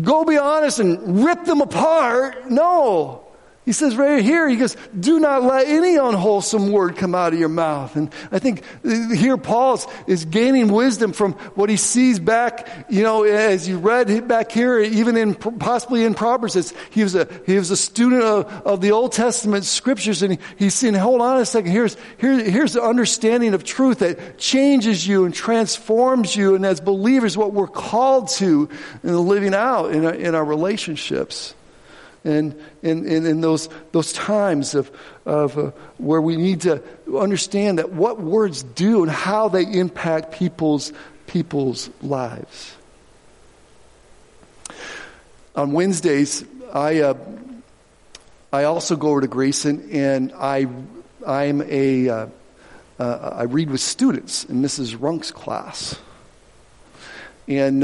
Go 0.02 0.24
be 0.24 0.36
honest 0.36 0.80
and 0.80 1.24
rip 1.24 1.44
them 1.44 1.60
apart. 1.60 2.50
No. 2.50 3.27
He 3.68 3.74
says 3.74 3.98
right 3.98 4.24
here, 4.24 4.48
he 4.48 4.56
goes, 4.56 4.78
do 4.98 5.20
not 5.20 5.42
let 5.42 5.66
any 5.66 5.96
unwholesome 5.96 6.72
word 6.72 6.96
come 6.96 7.14
out 7.14 7.34
of 7.34 7.38
your 7.38 7.50
mouth. 7.50 7.96
And 7.96 8.10
I 8.32 8.38
think 8.38 8.62
uh, 8.82 9.10
here 9.10 9.36
Paul 9.36 9.78
is 10.06 10.24
gaining 10.24 10.68
wisdom 10.68 11.12
from 11.12 11.34
what 11.54 11.68
he 11.68 11.76
sees 11.76 12.18
back, 12.18 12.86
you 12.88 13.02
know, 13.02 13.24
as 13.24 13.68
you 13.68 13.76
read 13.76 14.26
back 14.26 14.52
here, 14.52 14.78
even 14.80 15.18
in, 15.18 15.34
possibly 15.34 16.06
in 16.06 16.14
Proverbs, 16.14 16.72
he 16.88 17.02
was 17.02 17.14
a, 17.14 17.28
he 17.44 17.58
was 17.58 17.70
a 17.70 17.76
student 17.76 18.22
of, 18.22 18.46
of 18.66 18.80
the 18.80 18.92
Old 18.92 19.12
Testament 19.12 19.66
scriptures 19.66 20.22
and 20.22 20.32
he, 20.32 20.38
he's 20.56 20.72
saying, 20.72 20.94
hold 20.94 21.20
on 21.20 21.38
a 21.38 21.44
second, 21.44 21.70
here's, 21.70 21.98
here, 22.16 22.42
here's 22.42 22.72
the 22.72 22.82
understanding 22.82 23.52
of 23.52 23.64
truth 23.64 23.98
that 23.98 24.38
changes 24.38 25.06
you 25.06 25.26
and 25.26 25.34
transforms 25.34 26.34
you. 26.34 26.54
And 26.54 26.64
as 26.64 26.80
believers, 26.80 27.36
what 27.36 27.52
we're 27.52 27.66
called 27.66 28.28
to 28.38 28.70
in 29.04 29.28
living 29.28 29.52
out 29.52 29.92
in 29.92 30.06
our, 30.06 30.14
in 30.14 30.34
our 30.34 30.44
relationships 30.46 31.54
and 32.24 32.54
in, 32.82 33.06
in, 33.06 33.40
those, 33.40 33.68
those 33.92 34.12
times 34.12 34.74
of, 34.74 34.90
of 35.24 35.56
uh, 35.56 35.70
where 35.98 36.20
we 36.20 36.36
need 36.36 36.62
to 36.62 36.82
understand 37.16 37.78
that 37.78 37.92
what 37.92 38.20
words 38.20 38.62
do 38.62 39.02
and 39.02 39.10
how 39.10 39.48
they 39.48 39.62
impact 39.62 40.32
people's, 40.32 40.92
people's 41.26 41.90
lives. 42.02 42.74
On 45.54 45.72
Wednesdays, 45.72 46.44
I, 46.72 47.00
uh, 47.00 47.14
I 48.52 48.64
also 48.64 48.96
go 48.96 49.08
over 49.10 49.20
to 49.22 49.28
Grayson 49.28 49.90
and 49.92 50.32
I, 50.32 50.66
I'm 51.26 51.62
a, 51.62 52.08
uh, 52.08 52.26
uh 52.98 53.30
I 53.32 53.42
read 53.44 53.70
with 53.70 53.80
students 53.80 54.44
in 54.44 54.60
Mrs. 54.60 55.00
Runk's 55.00 55.30
class. 55.30 55.98
And 57.46 57.82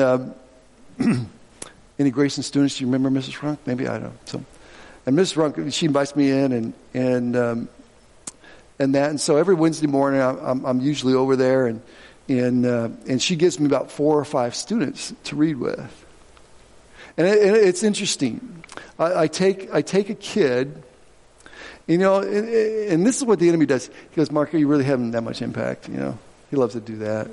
Any 1.98 2.10
Grayson 2.10 2.42
students? 2.42 2.78
Do 2.78 2.84
you 2.84 2.90
remember 2.90 3.20
Mrs. 3.20 3.34
Runk? 3.38 3.58
Maybe 3.66 3.86
I 3.86 3.98
don't. 3.98 4.28
So, 4.28 4.44
and 5.06 5.16
Mrs. 5.16 5.36
Runk, 5.36 5.72
she 5.72 5.86
invites 5.86 6.16
me 6.16 6.30
in, 6.30 6.52
and 6.52 6.74
and 6.92 7.36
um, 7.36 7.68
and 8.78 8.94
that, 8.94 9.10
and 9.10 9.20
so 9.20 9.36
every 9.36 9.54
Wednesday 9.54 9.86
morning, 9.86 10.20
I'm, 10.20 10.64
I'm 10.64 10.80
usually 10.80 11.14
over 11.14 11.36
there, 11.36 11.66
and 11.66 11.82
and 12.28 12.66
uh, 12.66 12.88
and 13.06 13.22
she 13.22 13.36
gives 13.36 13.60
me 13.60 13.66
about 13.66 13.90
four 13.90 14.18
or 14.18 14.24
five 14.24 14.56
students 14.56 15.14
to 15.24 15.36
read 15.36 15.56
with, 15.56 16.04
and, 17.16 17.28
it, 17.28 17.42
and 17.42 17.56
it's 17.56 17.82
interesting. 17.82 18.64
I, 18.98 19.22
I, 19.22 19.26
take 19.28 19.72
I 19.72 19.82
take 19.82 20.10
a 20.10 20.14
kid. 20.14 20.82
You 21.86 21.98
know, 21.98 22.20
and, 22.20 22.48
and 22.48 23.06
this 23.06 23.18
is 23.18 23.24
what 23.24 23.38
the 23.38 23.48
enemy 23.48 23.66
does. 23.66 23.88
He 23.88 24.16
goes, 24.16 24.30
Mark, 24.30 24.54
are 24.54 24.56
you 24.56 24.66
really 24.66 24.84
having 24.84 25.10
that 25.10 25.20
much 25.20 25.42
impact? 25.42 25.86
You 25.86 25.98
know, 25.98 26.18
he 26.50 26.56
loves 26.56 26.72
to 26.72 26.80
do 26.80 26.96
that. 26.96 27.28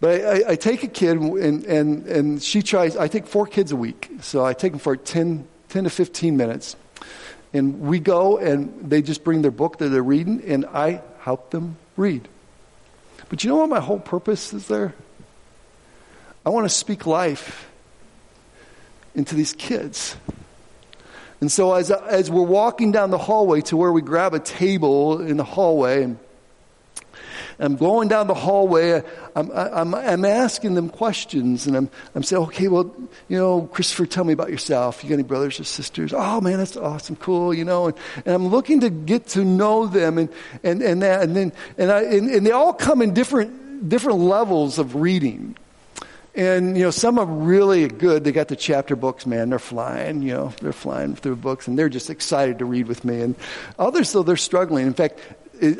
But 0.00 0.24
I, 0.24 0.50
I, 0.52 0.56
take 0.56 0.82
a 0.82 0.88
kid 0.88 1.16
and, 1.16 1.64
and, 1.64 2.06
and 2.06 2.42
she 2.42 2.62
tries, 2.62 2.96
I 2.96 3.08
take 3.08 3.26
four 3.26 3.46
kids 3.46 3.72
a 3.72 3.76
week. 3.76 4.10
So 4.20 4.44
I 4.44 4.52
take 4.52 4.72
them 4.72 4.78
for 4.78 4.96
10, 4.96 5.46
10 5.68 5.84
to 5.84 5.90
15 5.90 6.36
minutes. 6.36 6.76
And 7.54 7.80
we 7.80 7.98
go 7.98 8.36
and 8.36 8.90
they 8.90 9.00
just 9.00 9.24
bring 9.24 9.40
their 9.40 9.50
book 9.50 9.78
that 9.78 9.88
they're 9.88 10.02
reading 10.02 10.42
and 10.44 10.66
I 10.66 11.02
help 11.20 11.50
them 11.50 11.78
read. 11.96 12.28
But 13.28 13.42
you 13.42 13.50
know 13.50 13.56
what 13.56 13.70
my 13.70 13.80
whole 13.80 13.98
purpose 13.98 14.52
is 14.52 14.68
there? 14.68 14.94
I 16.44 16.50
want 16.50 16.66
to 16.66 16.74
speak 16.74 17.06
life 17.06 17.68
into 19.14 19.34
these 19.34 19.54
kids. 19.54 20.16
And 21.40 21.50
so 21.50 21.72
as, 21.72 21.90
as 21.90 22.30
we're 22.30 22.42
walking 22.42 22.92
down 22.92 23.10
the 23.10 23.18
hallway 23.18 23.62
to 23.62 23.76
where 23.76 23.92
we 23.92 24.02
grab 24.02 24.34
a 24.34 24.38
table 24.38 25.20
in 25.20 25.38
the 25.38 25.44
hallway 25.44 26.02
and 26.02 26.18
I'm 27.58 27.76
going 27.76 28.08
down 28.08 28.26
the 28.26 28.34
hallway. 28.34 29.02
I'm, 29.34 29.50
I'm, 29.50 29.94
I'm 29.94 30.24
asking 30.24 30.74
them 30.74 30.88
questions, 30.88 31.66
and 31.66 31.76
I'm, 31.76 31.90
I'm 32.14 32.22
saying, 32.22 32.42
okay, 32.44 32.68
well, 32.68 32.94
you 33.28 33.38
know, 33.38 33.62
Christopher, 33.72 34.06
tell 34.06 34.24
me 34.24 34.32
about 34.32 34.50
yourself. 34.50 35.02
You 35.02 35.10
got 35.10 35.14
any 35.14 35.22
brothers 35.22 35.58
or 35.58 35.64
sisters? 35.64 36.12
Oh, 36.14 36.40
man, 36.40 36.58
that's 36.58 36.76
awesome, 36.76 37.16
cool, 37.16 37.54
you 37.54 37.64
know. 37.64 37.86
And, 37.86 37.96
and 38.26 38.34
I'm 38.34 38.48
looking 38.48 38.80
to 38.80 38.90
get 38.90 39.28
to 39.28 39.44
know 39.44 39.86
them, 39.86 40.18
and, 40.18 40.28
and, 40.62 40.82
and 40.82 41.02
that, 41.02 41.22
and 41.22 41.34
then, 41.34 41.52
and, 41.78 41.90
I, 41.90 42.02
and, 42.02 42.30
and 42.30 42.46
they 42.46 42.52
all 42.52 42.72
come 42.72 43.00
in 43.00 43.14
different, 43.14 43.88
different 43.88 44.18
levels 44.20 44.78
of 44.78 44.94
reading. 44.96 45.56
And, 46.34 46.76
you 46.76 46.82
know, 46.82 46.90
some 46.90 47.18
are 47.18 47.24
really 47.24 47.88
good. 47.88 48.22
They 48.22 48.32
got 48.32 48.48
the 48.48 48.56
chapter 48.56 48.94
books, 48.94 49.24
man. 49.24 49.48
They're 49.48 49.58
flying, 49.58 50.20
you 50.20 50.34
know, 50.34 50.52
they're 50.60 50.74
flying 50.74 51.16
through 51.16 51.36
books 51.36 51.66
and 51.66 51.78
they're 51.78 51.88
just 51.88 52.10
excited 52.10 52.58
to 52.58 52.66
read 52.66 52.88
with 52.88 53.06
me. 53.06 53.22
And 53.22 53.36
others, 53.78 54.12
though, 54.12 54.22
they're 54.22 54.36
struggling. 54.36 54.86
In 54.86 54.92
fact, 54.92 55.18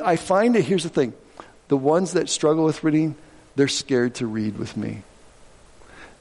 I 0.02 0.16
find 0.16 0.54
that 0.54 0.62
here's 0.62 0.82
the 0.82 0.88
thing 0.88 1.12
the 1.68 1.76
ones 1.76 2.12
that 2.12 2.28
struggle 2.28 2.64
with 2.64 2.84
reading, 2.84 3.16
they're 3.56 3.68
scared 3.68 4.14
to 4.16 4.26
read 4.26 4.58
with 4.58 4.76
me. 4.76 5.02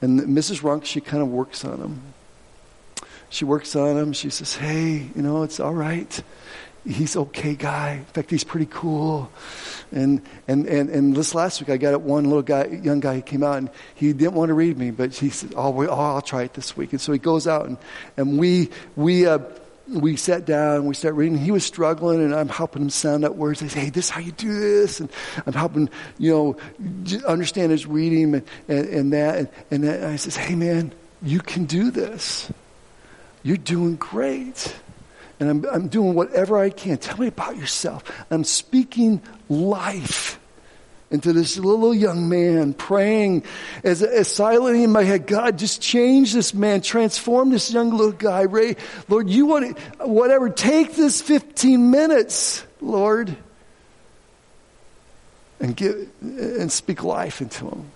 And 0.01 0.19
Mrs. 0.21 0.61
Runk, 0.61 0.85
she 0.85 1.01
kind 1.01 1.21
of 1.21 1.29
works 1.29 1.63
on 1.63 1.79
them. 1.79 2.01
She 3.29 3.45
works 3.45 3.75
on 3.75 3.97
him. 3.97 4.13
She 4.13 4.29
says, 4.29 4.55
hey, 4.55 5.09
you 5.15 5.21
know, 5.21 5.43
it's 5.43 5.59
all 5.59 5.73
right. 5.73 6.23
He's 6.85 7.17
okay 7.17 7.55
guy. 7.55 7.93
In 7.93 8.05
fact, 8.05 8.29
he's 8.29 8.43
pretty 8.43 8.67
cool. 8.69 9.31
And, 9.91 10.21
and, 10.47 10.67
and, 10.67 10.89
and 10.89 11.15
this 11.15 11.33
last 11.33 11.59
week, 11.59 11.69
I 11.69 11.77
got 11.77 11.99
one 12.01 12.25
little 12.25 12.43
guy, 12.43 12.67
young 12.67 12.99
guy, 12.99 13.15
he 13.15 13.21
came 13.21 13.43
out 13.43 13.57
and 13.57 13.69
he 13.95 14.13
didn't 14.13 14.33
want 14.33 14.49
to 14.49 14.53
read 14.53 14.77
me, 14.77 14.91
but 14.91 15.13
he 15.15 15.29
said, 15.29 15.53
oh, 15.55 15.71
we, 15.71 15.87
oh 15.87 15.95
I'll 15.95 16.21
try 16.21 16.43
it 16.43 16.53
this 16.53 16.77
week. 16.77 16.91
And 16.91 17.01
so 17.01 17.11
he 17.11 17.17
goes 17.19 17.47
out 17.47 17.65
and, 17.65 17.77
and 18.17 18.37
we, 18.37 18.69
we, 18.95 19.25
uh, 19.25 19.39
we 19.87 20.15
sat 20.15 20.45
down 20.45 20.77
and 20.77 20.87
we 20.87 20.95
started 20.95 21.15
reading. 21.15 21.37
He 21.37 21.51
was 21.51 21.65
struggling, 21.65 22.21
and 22.21 22.33
I'm 22.33 22.49
helping 22.49 22.83
him 22.83 22.89
sound 22.89 23.25
out 23.25 23.35
words. 23.35 23.61
I 23.61 23.67
say, 23.67 23.81
"Hey, 23.81 23.89
this 23.89 24.05
is 24.05 24.09
how 24.11 24.21
you 24.21 24.31
do 24.31 24.59
this," 24.59 24.99
and 24.99 25.09
I'm 25.45 25.53
helping, 25.53 25.89
you 26.17 26.31
know, 26.31 27.23
understand 27.27 27.71
his 27.71 27.85
reading 27.85 28.35
and, 28.35 28.43
and, 28.67 28.87
and 28.87 29.13
that. 29.13 29.51
And, 29.71 29.83
and 29.83 30.05
I 30.05 30.15
says, 30.15 30.35
"Hey, 30.35 30.55
man, 30.55 30.93
you 31.21 31.39
can 31.39 31.65
do 31.65 31.91
this. 31.91 32.51
You're 33.43 33.57
doing 33.57 33.95
great." 33.95 34.75
And 35.39 35.49
I'm, 35.49 35.65
I'm 35.65 35.87
doing 35.89 36.13
whatever 36.13 36.57
I 36.57 36.69
can. 36.69 36.97
Tell 36.97 37.17
me 37.17 37.27
about 37.27 37.57
yourself. 37.57 38.03
I'm 38.31 38.45
speaking 38.45 39.21
life 39.49 40.39
into 41.11 41.33
this 41.33 41.57
little 41.57 41.93
young 41.93 42.29
man 42.29 42.73
praying 42.73 43.43
as, 43.83 44.01
as 44.01 44.27
silently 44.27 44.83
in 44.83 44.91
my 44.91 45.03
head, 45.03 45.27
God, 45.27 45.57
just 45.57 45.81
change 45.81 46.33
this 46.33 46.53
man, 46.53 46.81
transform 46.81 47.51
this 47.51 47.71
young 47.71 47.91
little 47.91 48.11
guy. 48.11 48.41
Ray, 48.41 48.75
Lord, 49.07 49.29
you 49.29 49.45
want 49.45 49.77
to, 49.77 50.07
whatever, 50.07 50.49
take 50.49 50.95
this 50.95 51.21
15 51.21 51.91
minutes, 51.91 52.65
Lord, 52.81 53.35
and 55.59 55.75
give, 55.75 56.09
and 56.21 56.71
speak 56.71 57.03
life 57.03 57.39
into 57.39 57.69
him. 57.69 57.91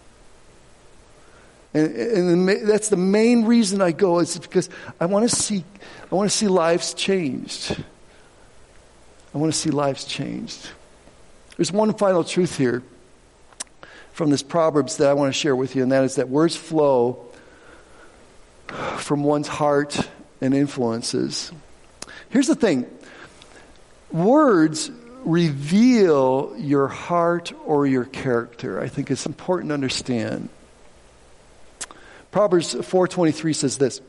And, 1.73 1.95
and 1.95 2.49
the, 2.49 2.55
that's 2.63 2.89
the 2.89 2.97
main 2.97 3.45
reason 3.45 3.81
I 3.81 3.91
go 3.91 4.19
is 4.19 4.37
because 4.37 4.69
I 4.99 5.07
want 5.07 5.29
to 5.29 5.35
see, 5.35 5.63
I 6.11 6.15
want 6.15 6.29
to 6.29 6.35
see 6.35 6.47
lives 6.47 6.93
changed. 6.93 7.83
I 9.33 9.37
want 9.37 9.51
to 9.51 9.59
see 9.59 9.69
lives 9.69 10.05
changed. 10.05 10.69
There's 11.57 11.71
one 11.71 11.93
final 11.93 12.23
truth 12.23 12.57
here 12.57 12.81
from 14.19 14.31
this 14.31 14.43
Proverbs 14.43 14.97
that 14.97 15.07
I 15.07 15.13
want 15.13 15.33
to 15.33 15.39
share 15.39 15.55
with 15.55 15.77
you, 15.77 15.81
and 15.81 15.93
that 15.93 16.03
is 16.03 16.15
that 16.15 16.27
words 16.27 16.53
flow 16.53 17.25
from 18.97 19.23
one's 19.23 19.47
heart 19.47 20.09
and 20.41 20.53
influences. 20.53 21.53
Here's 22.27 22.47
the 22.47 22.55
thing 22.55 22.85
words 24.11 24.91
reveal 25.23 26.53
your 26.57 26.89
heart 26.89 27.53
or 27.65 27.87
your 27.87 28.03
character. 28.03 28.81
I 28.81 28.89
think 28.89 29.09
it's 29.09 29.25
important 29.25 29.69
to 29.69 29.73
understand. 29.73 30.49
Proverbs 32.31 32.75
4:23 32.75 33.55
says 33.55 33.77
this: 33.77 34.01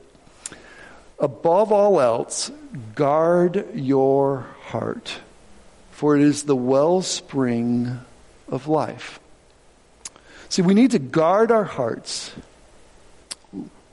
Above 1.20 1.70
all 1.70 2.00
else, 2.00 2.50
guard 2.96 3.64
your 3.76 4.44
heart, 4.62 5.20
for 5.92 6.16
it 6.16 6.22
is 6.22 6.42
the 6.42 6.56
wellspring 6.56 8.00
of 8.48 8.66
life. 8.66 9.20
See, 10.50 10.62
we 10.62 10.74
need 10.74 10.90
to 10.90 10.98
guard 10.98 11.52
our 11.52 11.64
hearts, 11.64 12.32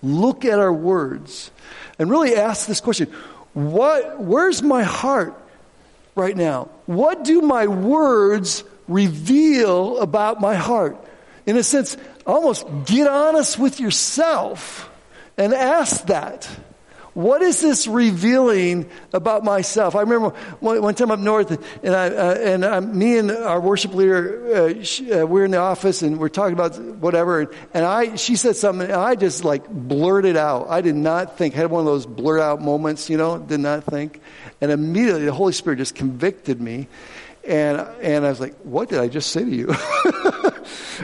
look 0.02 0.44
at 0.44 0.58
our 0.58 0.74
words, 0.74 1.52
and 2.00 2.10
really 2.10 2.36
ask 2.36 2.68
this 2.68 2.82
question 2.82 3.08
what, 3.54 4.20
Where's 4.20 4.62
my 4.64 4.84
heart 4.84 5.40
right 6.16 6.36
now? 6.36 6.70
What 6.88 7.24
do 7.24 7.42
my 7.42 7.68
words 7.68 8.64
reveal 8.88 10.00
about 10.00 10.42
my 10.42 10.56
heart? 10.56 10.98
In 11.46 11.58
a 11.58 11.64
sense, 11.64 11.96
almost 12.26 12.66
get 12.86 13.08
honest 13.08 13.60
with 13.60 13.80
yourself 13.80 14.90
and 15.38 15.54
ask 15.54 16.08
that. 16.08 16.50
What 17.18 17.42
is 17.42 17.62
this 17.62 17.88
revealing 17.88 18.88
about 19.12 19.44
myself? 19.44 19.96
I 19.96 20.02
remember 20.02 20.38
one, 20.60 20.84
one 20.84 20.94
time 20.94 21.10
up 21.10 21.18
north, 21.18 21.50
and 21.84 21.96
I, 21.96 22.10
uh, 22.10 22.34
and 22.36 22.64
I, 22.64 22.80
me 22.80 23.18
and 23.18 23.32
our 23.32 23.60
worship 23.60 23.96
leader, 23.96 24.56
uh, 24.56 24.84
she, 24.84 25.12
uh, 25.12 25.26
we're 25.26 25.46
in 25.46 25.50
the 25.50 25.58
office 25.58 26.04
and 26.04 26.20
we're 26.20 26.30
talking 26.30 26.54
about 26.54 26.80
whatever, 26.80 27.40
and, 27.40 27.50
and 27.74 27.84
I, 27.84 28.18
she 28.18 28.36
said 28.36 28.56
something, 28.56 28.86
and 28.86 28.94
I 28.94 29.16
just 29.16 29.44
like 29.44 29.68
blurted 29.68 30.38
out. 30.38 30.68
I 30.70 30.82
did 30.82 30.94
not 30.94 31.40
think, 31.40 31.56
I 31.56 31.58
had 31.58 31.72
one 31.72 31.80
of 31.80 31.88
those 31.88 32.06
blurt 32.06 32.40
out 32.40 32.62
moments, 32.62 33.10
you 33.10 33.18
know, 33.18 33.40
did 33.40 33.62
not 33.62 33.86
think, 33.86 34.22
and 34.62 34.72
immediately 34.72 35.26
the 35.26 35.34
Holy 35.34 35.54
Spirit 35.54 35.78
just 35.78 35.96
convicted 35.96 36.62
me, 36.62 36.88
and 37.48 37.80
and 38.00 38.28
I 38.28 38.30
was 38.30 38.40
like, 38.40 38.54
what 38.58 38.90
did 38.90 39.00
I 39.00 39.08
just 39.08 39.32
say 39.32 39.44
to 39.44 39.50
you? 39.50 39.74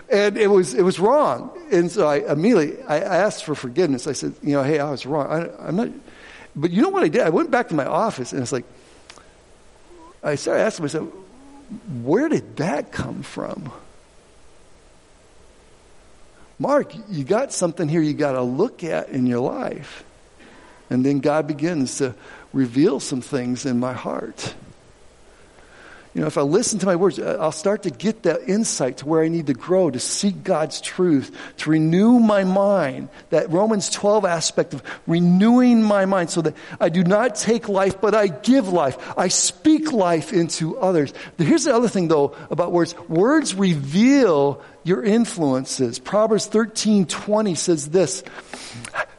and 0.10 0.38
it 0.38 0.48
was 0.48 0.74
it 0.74 0.84
was 0.84 1.00
wrong. 1.00 1.52
And 1.72 1.92
so 1.92 2.08
I 2.08 2.32
immediately 2.32 2.82
I 2.84 3.00
asked 3.00 3.44
for 3.44 3.56
forgiveness. 3.56 4.08
I 4.08 4.14
said, 4.14 4.34
you 4.42 4.54
know, 4.54 4.64
hey, 4.64 4.80
I 4.80 4.90
was 4.90 5.06
wrong. 5.06 5.28
I, 5.32 5.68
am 5.68 5.76
not. 5.76 5.90
but 6.56 6.72
you 6.72 6.82
know 6.82 6.90
what 6.90 7.04
I 7.04 7.08
did? 7.08 7.22
I 7.22 7.30
went 7.30 7.52
back 7.52 7.70
to 7.70 7.76
my 7.76 7.86
office 7.86 8.34
and 8.34 8.42
it's 8.42 8.52
like, 8.52 8.66
I 10.24 10.36
started 10.36 10.62
asking 10.62 10.84
myself, 10.84 11.10
where 12.02 12.30
did 12.30 12.58
that 12.58 12.92
come 12.92 13.24
from? 13.24 13.72
Mark, 16.60 16.94
you 17.10 17.24
got 17.24 17.52
something 17.52 17.90
here 17.90 18.02
you 18.02 18.14
got 18.14 18.34
to 18.34 18.42
look 18.42 18.84
at 18.84 19.10
in 19.10 19.26
your 19.26 19.40
life. 19.40 20.04
And 20.90 21.06
then 21.06 21.20
God 21.20 21.48
begins 21.48 21.98
to 21.98 22.16
reveal 22.54 23.00
some 23.00 23.22
things 23.22 23.66
in 23.66 23.80
my 23.80 23.94
heart. 23.94 24.54
You 26.14 26.22
know, 26.22 26.28
if 26.28 26.38
I 26.38 26.42
listen 26.42 26.78
to 26.78 26.86
my 26.86 26.96
words, 26.96 27.18
uh, 27.18 27.38
I'll 27.42 27.52
start 27.52 27.84
to 27.84 27.90
get 27.90 28.24
that 28.24 28.48
insight 28.48 28.98
to 28.98 29.08
where 29.08 29.24
I 29.24 29.30
need 29.30 29.48
to 29.48 29.56
grow, 29.56 29.90
to 29.90 30.00
seek 30.00 30.44
God's 30.44 30.80
truth, 30.80 31.36
to 31.58 31.72
renew 31.72 32.20
my 32.20 32.44
mind. 32.44 33.10
That 33.32 33.50
Romans 33.50 33.90
12 33.90 34.24
aspect 34.24 34.76
of 34.76 34.84
renewing 35.08 35.82
my 35.82 36.06
mind 36.06 36.30
so 36.30 36.42
that 36.44 36.56
I 36.80 36.90
do 36.90 37.04
not 37.04 37.34
take 37.34 37.68
life, 37.68 38.00
but 38.00 38.14
I 38.14 38.28
give 38.28 38.68
life. 38.68 38.98
I 39.18 39.30
speak 39.30 39.92
life 39.92 40.32
into 40.34 40.78
others. 40.78 41.14
Here's 41.40 41.64
the 41.64 41.76
other 41.76 41.90
thing 41.90 42.10
though 42.10 42.36
about 42.52 42.72
words. 42.72 42.96
Words 43.10 43.56
reveal 43.56 44.62
your 44.84 45.04
influences. 45.04 45.98
Proverbs 45.98 46.46
13, 46.46 47.08
20 47.08 47.56
says 47.56 47.90
this. 47.90 48.24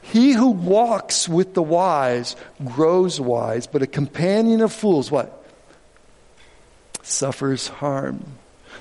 He 0.03 0.31
who 0.31 0.51
walks 0.51 1.29
with 1.29 1.55
the 1.55 1.63
wise 1.63 2.37
grows 2.65 3.21
wise, 3.21 3.67
but 3.67 3.83
a 3.83 3.87
companion 3.89 4.61
of 4.61 4.73
fools, 4.73 5.11
what? 5.11 5.44
Suffers 7.07 7.69
harm. 7.69 8.25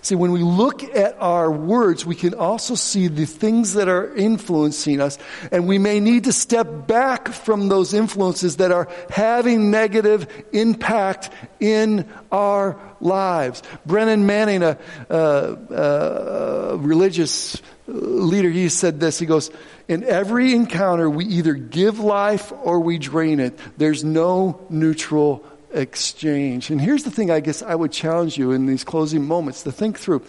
See, 0.04 0.16
when 0.16 0.34
we 0.34 0.42
look 0.42 0.84
at 0.84 1.16
our 1.22 1.50
words, 1.50 2.06
we 2.06 2.16
can 2.16 2.34
also 2.34 2.76
see 2.76 3.08
the 3.08 3.26
things 3.26 3.76
that 3.76 3.88
are 3.88 4.14
influencing 4.14 5.00
us, 5.00 5.18
and 5.50 5.66
we 5.66 5.78
may 5.78 6.02
need 6.02 6.26
to 6.26 6.34
step 6.34 6.88
back 6.88 7.30
from 7.30 7.70
those 7.70 7.94
influences 7.94 8.58
that 8.58 8.74
are 8.74 8.90
having 9.10 9.72
negative 9.72 10.28
impact 10.52 11.30
in 11.62 12.06
our 12.34 12.78
lives. 13.00 13.64
Brennan 13.86 14.26
Manning, 14.26 14.62
a, 14.62 14.78
a, 15.10 15.16
a 15.16 16.78
religious 16.78 17.62
leader, 17.88 18.50
he 18.50 18.68
said 18.68 19.00
this. 19.00 19.20
He 19.20 19.26
goes, 19.26 19.52
In 19.88 20.04
every 20.04 20.54
encounter, 20.54 21.10
we 21.10 21.24
either 21.26 21.54
give 21.54 22.00
life 22.00 22.52
or 22.64 22.82
we 22.82 22.98
drain 22.98 23.40
it. 23.40 23.58
There's 23.78 24.04
no 24.04 24.66
neutral 24.70 25.46
exchange. 25.74 26.70
And 26.70 26.80
here's 26.80 27.04
the 27.04 27.12
thing 27.12 27.32
I 27.32 27.40
guess 27.40 27.62
I 27.62 27.76
would 27.76 27.92
challenge 27.92 28.38
you 28.38 28.52
in 28.52 28.66
these 28.66 28.84
closing 28.84 29.26
moments 29.26 29.64
to 29.64 29.72
think 29.72 30.00
through. 30.00 30.24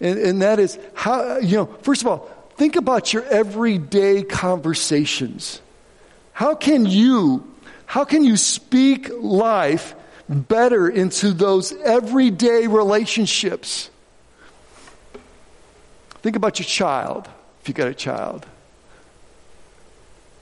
And, 0.00 0.18
and 0.18 0.42
that 0.42 0.58
is 0.58 0.78
how, 0.94 1.38
you 1.38 1.56
know, 1.56 1.66
first 1.82 2.02
of 2.02 2.08
all, 2.08 2.28
think 2.56 2.76
about 2.76 3.12
your 3.12 3.24
everyday 3.24 4.22
conversations. 4.22 5.60
How 6.32 6.54
can 6.54 6.86
you, 6.86 7.52
how 7.86 8.04
can 8.04 8.24
you 8.24 8.36
speak 8.36 9.10
life 9.12 9.94
better 10.28 10.88
into 10.88 11.32
those 11.32 11.72
everyday 11.72 12.66
relationships? 12.66 13.90
Think 16.22 16.36
about 16.36 16.58
your 16.58 16.66
child, 16.66 17.28
if 17.60 17.68
you 17.68 17.74
got 17.74 17.88
a 17.88 17.94
child. 17.94 18.46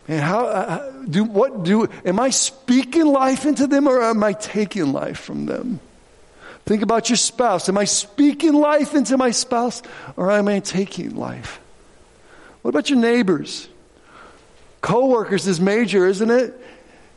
And 0.08 0.20
how 0.20 0.46
uh, 0.46 0.92
do 1.08 1.24
what 1.24 1.64
do 1.64 1.88
am 2.04 2.20
I 2.20 2.30
speaking 2.30 3.06
life 3.06 3.44
into 3.44 3.66
them 3.66 3.88
or 3.88 4.02
am 4.02 4.22
I 4.22 4.34
taking 4.34 4.92
life 4.92 5.18
from 5.18 5.46
them? 5.46 5.80
Think 6.64 6.82
about 6.82 7.08
your 7.08 7.16
spouse. 7.16 7.68
Am 7.68 7.78
I 7.78 7.84
speaking 7.84 8.52
life 8.52 8.94
into 8.94 9.16
my 9.16 9.30
spouse 9.30 9.82
or 10.16 10.30
am 10.30 10.48
I 10.48 10.60
taking 10.60 11.16
life? 11.16 11.60
What 12.62 12.70
about 12.70 12.90
your 12.90 12.98
neighbors? 12.98 13.68
Co-workers 14.80 15.46
is 15.46 15.60
major, 15.60 16.06
isn't 16.06 16.30
it? 16.30 16.60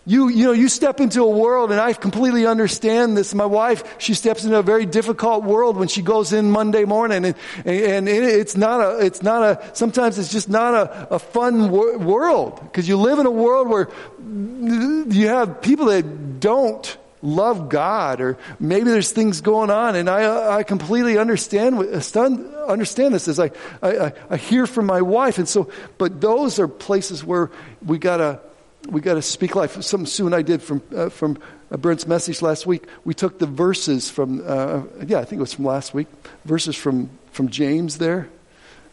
You, 0.09 0.27
you 0.27 0.45
know, 0.45 0.53
you 0.53 0.69
step 0.69 0.99
into 1.01 1.21
a 1.21 1.29
world, 1.29 1.69
and 1.69 1.79
I 1.79 1.93
completely 1.93 2.47
understand 2.47 3.15
this. 3.15 3.35
My 3.35 3.45
wife, 3.45 3.83
she 3.99 4.15
steps 4.15 4.43
into 4.43 4.57
a 4.57 4.63
very 4.63 4.87
difficult 4.87 5.43
world 5.43 5.77
when 5.77 5.87
she 5.87 6.01
goes 6.01 6.33
in 6.33 6.49
Monday 6.49 6.83
morning, 6.83 7.25
and, 7.25 7.35
and 7.63 8.09
it's 8.09 8.57
not 8.57 8.81
a, 8.81 9.05
it's 9.05 9.21
not 9.21 9.43
a, 9.43 9.75
sometimes 9.75 10.17
it's 10.17 10.31
just 10.31 10.49
not 10.49 10.73
a, 10.73 11.13
a 11.13 11.19
fun 11.19 11.69
wor- 11.69 11.99
world, 11.99 12.59
because 12.59 12.87
you 12.87 12.97
live 12.97 13.19
in 13.19 13.27
a 13.27 13.31
world 13.31 13.69
where 13.69 13.87
you 14.25 15.27
have 15.27 15.61
people 15.61 15.85
that 15.85 16.39
don't 16.39 16.97
love 17.21 17.69
God, 17.69 18.19
or 18.19 18.39
maybe 18.59 18.89
there's 18.89 19.11
things 19.11 19.41
going 19.41 19.69
on, 19.69 19.95
and 19.95 20.09
I, 20.09 20.57
I 20.57 20.63
completely 20.63 21.19
understand, 21.19 21.77
understand 21.77 23.13
this 23.13 23.27
as 23.27 23.39
I, 23.39 23.51
I, 23.83 24.13
I 24.27 24.37
hear 24.37 24.65
from 24.65 24.87
my 24.87 25.03
wife, 25.03 25.37
and 25.37 25.47
so, 25.47 25.69
but 25.99 26.19
those 26.19 26.57
are 26.57 26.67
places 26.67 27.23
where 27.23 27.51
we 27.85 27.99
gotta, 27.99 28.39
we 28.87 29.01
got 29.01 29.15
to 29.15 29.21
speak 29.21 29.55
life. 29.55 29.81
Something 29.81 30.05
Sue 30.05 30.25
and 30.25 30.35
I 30.35 30.41
did 30.41 30.61
from 30.61 30.81
uh, 30.95 31.09
from 31.09 31.37
uh, 31.71 31.77
Brent's 31.77 32.07
message 32.07 32.41
last 32.41 32.65
week. 32.65 32.85
We 33.03 33.13
took 33.13 33.39
the 33.39 33.45
verses 33.45 34.09
from 34.09 34.43
uh, 34.45 34.83
yeah, 35.05 35.19
I 35.19 35.25
think 35.25 35.39
it 35.39 35.41
was 35.41 35.53
from 35.53 35.65
last 35.65 35.93
week. 35.93 36.07
Verses 36.45 36.75
from 36.75 37.09
from 37.31 37.49
James 37.49 37.97
there, 37.97 38.29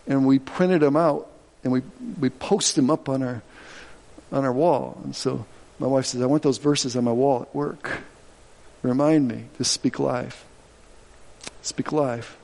and 0.07 0.27
we 0.27 0.39
printed 0.39 0.83
them 0.83 0.97
out 0.97 1.29
and 1.67 1.73
we 1.73 1.83
we 2.21 2.31
post 2.31 2.77
them 2.77 2.91
up 2.91 3.09
on 3.09 3.23
our 3.23 3.43
on 4.33 4.45
our 4.45 4.53
wall. 4.53 5.01
And 5.05 5.15
so 5.15 5.47
my 5.79 5.87
wife 5.87 6.07
says, 6.07 6.23
"I 6.23 6.27
want 6.27 6.43
those 6.43 6.59
verses 6.59 6.97
on 6.97 7.05
my 7.05 7.13
wall 7.13 7.43
at 7.43 7.55
work. 7.55 8.01
Remind 8.83 9.29
me 9.29 9.45
to 9.59 9.65
speak 9.65 9.99
life. 9.99 10.45
Speak 11.63 11.93
life." 11.93 12.39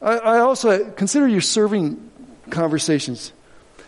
I, 0.00 0.18
I 0.18 0.38
also 0.38 0.90
consider 0.90 1.26
your 1.26 1.40
serving 1.40 2.10
conversations 2.50 3.32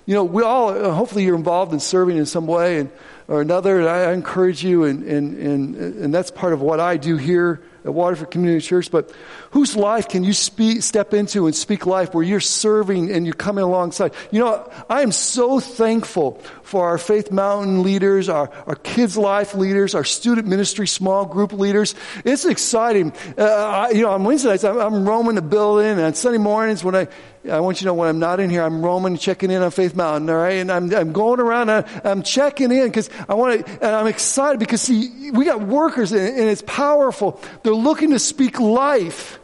you 0.06 0.14
know, 0.14 0.24
we 0.24 0.42
all, 0.42 0.70
uh, 0.70 0.92
hopefully 0.92 1.24
you're 1.24 1.36
involved 1.36 1.72
in 1.72 1.80
serving 1.80 2.16
in 2.16 2.26
some 2.26 2.46
way 2.46 2.78
and, 2.78 2.90
or 3.28 3.40
another. 3.40 3.78
And 3.78 3.88
I, 3.88 4.12
encourage 4.12 4.64
you, 4.64 4.84
and, 4.84 5.04
and, 5.04 5.36
and, 5.36 5.76
and 5.76 6.14
that's 6.14 6.30
part 6.30 6.52
of 6.52 6.60
what 6.60 6.80
I 6.80 6.96
do 6.96 7.16
here 7.16 7.62
at 7.84 7.94
Waterford 7.94 8.30
Community 8.30 8.66
Church. 8.66 8.90
But 8.90 9.12
whose 9.52 9.76
life 9.76 10.08
can 10.08 10.24
you 10.24 10.32
speak, 10.32 10.82
step 10.82 11.14
into 11.14 11.46
and 11.46 11.54
speak 11.54 11.86
life 11.86 12.12
where 12.12 12.24
you're 12.24 12.40
serving 12.40 13.10
and 13.10 13.24
you're 13.24 13.34
coming 13.34 13.62
alongside? 13.62 14.12
You 14.30 14.40
know, 14.40 14.72
I 14.88 15.02
am 15.02 15.12
so 15.12 15.60
thankful 15.60 16.40
for 16.62 16.86
our 16.86 16.98
Faith 16.98 17.30
Mountain 17.30 17.82
leaders, 17.82 18.28
our, 18.28 18.50
our 18.66 18.76
kids' 18.76 19.16
life 19.16 19.54
leaders, 19.54 19.94
our 19.94 20.04
student 20.04 20.48
ministry 20.48 20.86
small 20.86 21.24
group 21.24 21.52
leaders. 21.52 21.94
It's 22.24 22.44
exciting. 22.44 23.12
Uh, 23.38 23.44
I, 23.44 23.90
you 23.90 24.02
know, 24.02 24.10
on 24.10 24.24
Wednesday 24.24 24.50
nights, 24.50 24.64
I'm, 24.64 24.78
I'm 24.78 25.08
roaming 25.08 25.36
the 25.36 25.42
building, 25.42 25.86
and 25.86 26.00
on 26.00 26.14
Sunday 26.14 26.38
mornings 26.38 26.82
when 26.82 26.94
I 26.94 27.08
I 27.48 27.60
want 27.60 27.80
you 27.80 27.84
to 27.84 27.86
know 27.86 27.94
when 27.94 28.08
I'm 28.08 28.18
not 28.18 28.38
in 28.38 28.50
here, 28.50 28.62
I'm 28.62 28.82
roaming, 28.82 29.16
checking 29.16 29.50
in 29.50 29.62
on 29.62 29.70
Faith 29.70 29.94
Mountain, 29.96 30.28
all 30.28 30.36
right? 30.36 30.56
And 30.56 30.70
I'm, 30.70 30.94
I'm 30.94 31.12
going 31.12 31.40
around, 31.40 31.70
and 31.70 31.86
I'm 32.04 32.22
checking 32.22 32.70
in 32.70 32.88
because 32.88 33.08
I 33.30 33.34
want 33.34 33.64
to, 33.64 33.72
and 33.72 33.94
I'm 33.94 34.06
excited 34.06 34.58
because 34.58 34.82
see, 34.82 35.30
we 35.30 35.46
got 35.46 35.62
workers 35.62 36.12
and, 36.12 36.20
and 36.20 36.48
it's 36.50 36.62
powerful. 36.66 37.40
They're 37.62 37.72
looking 37.72 38.10
to 38.10 38.18
speak 38.18 38.60
life 38.60 39.38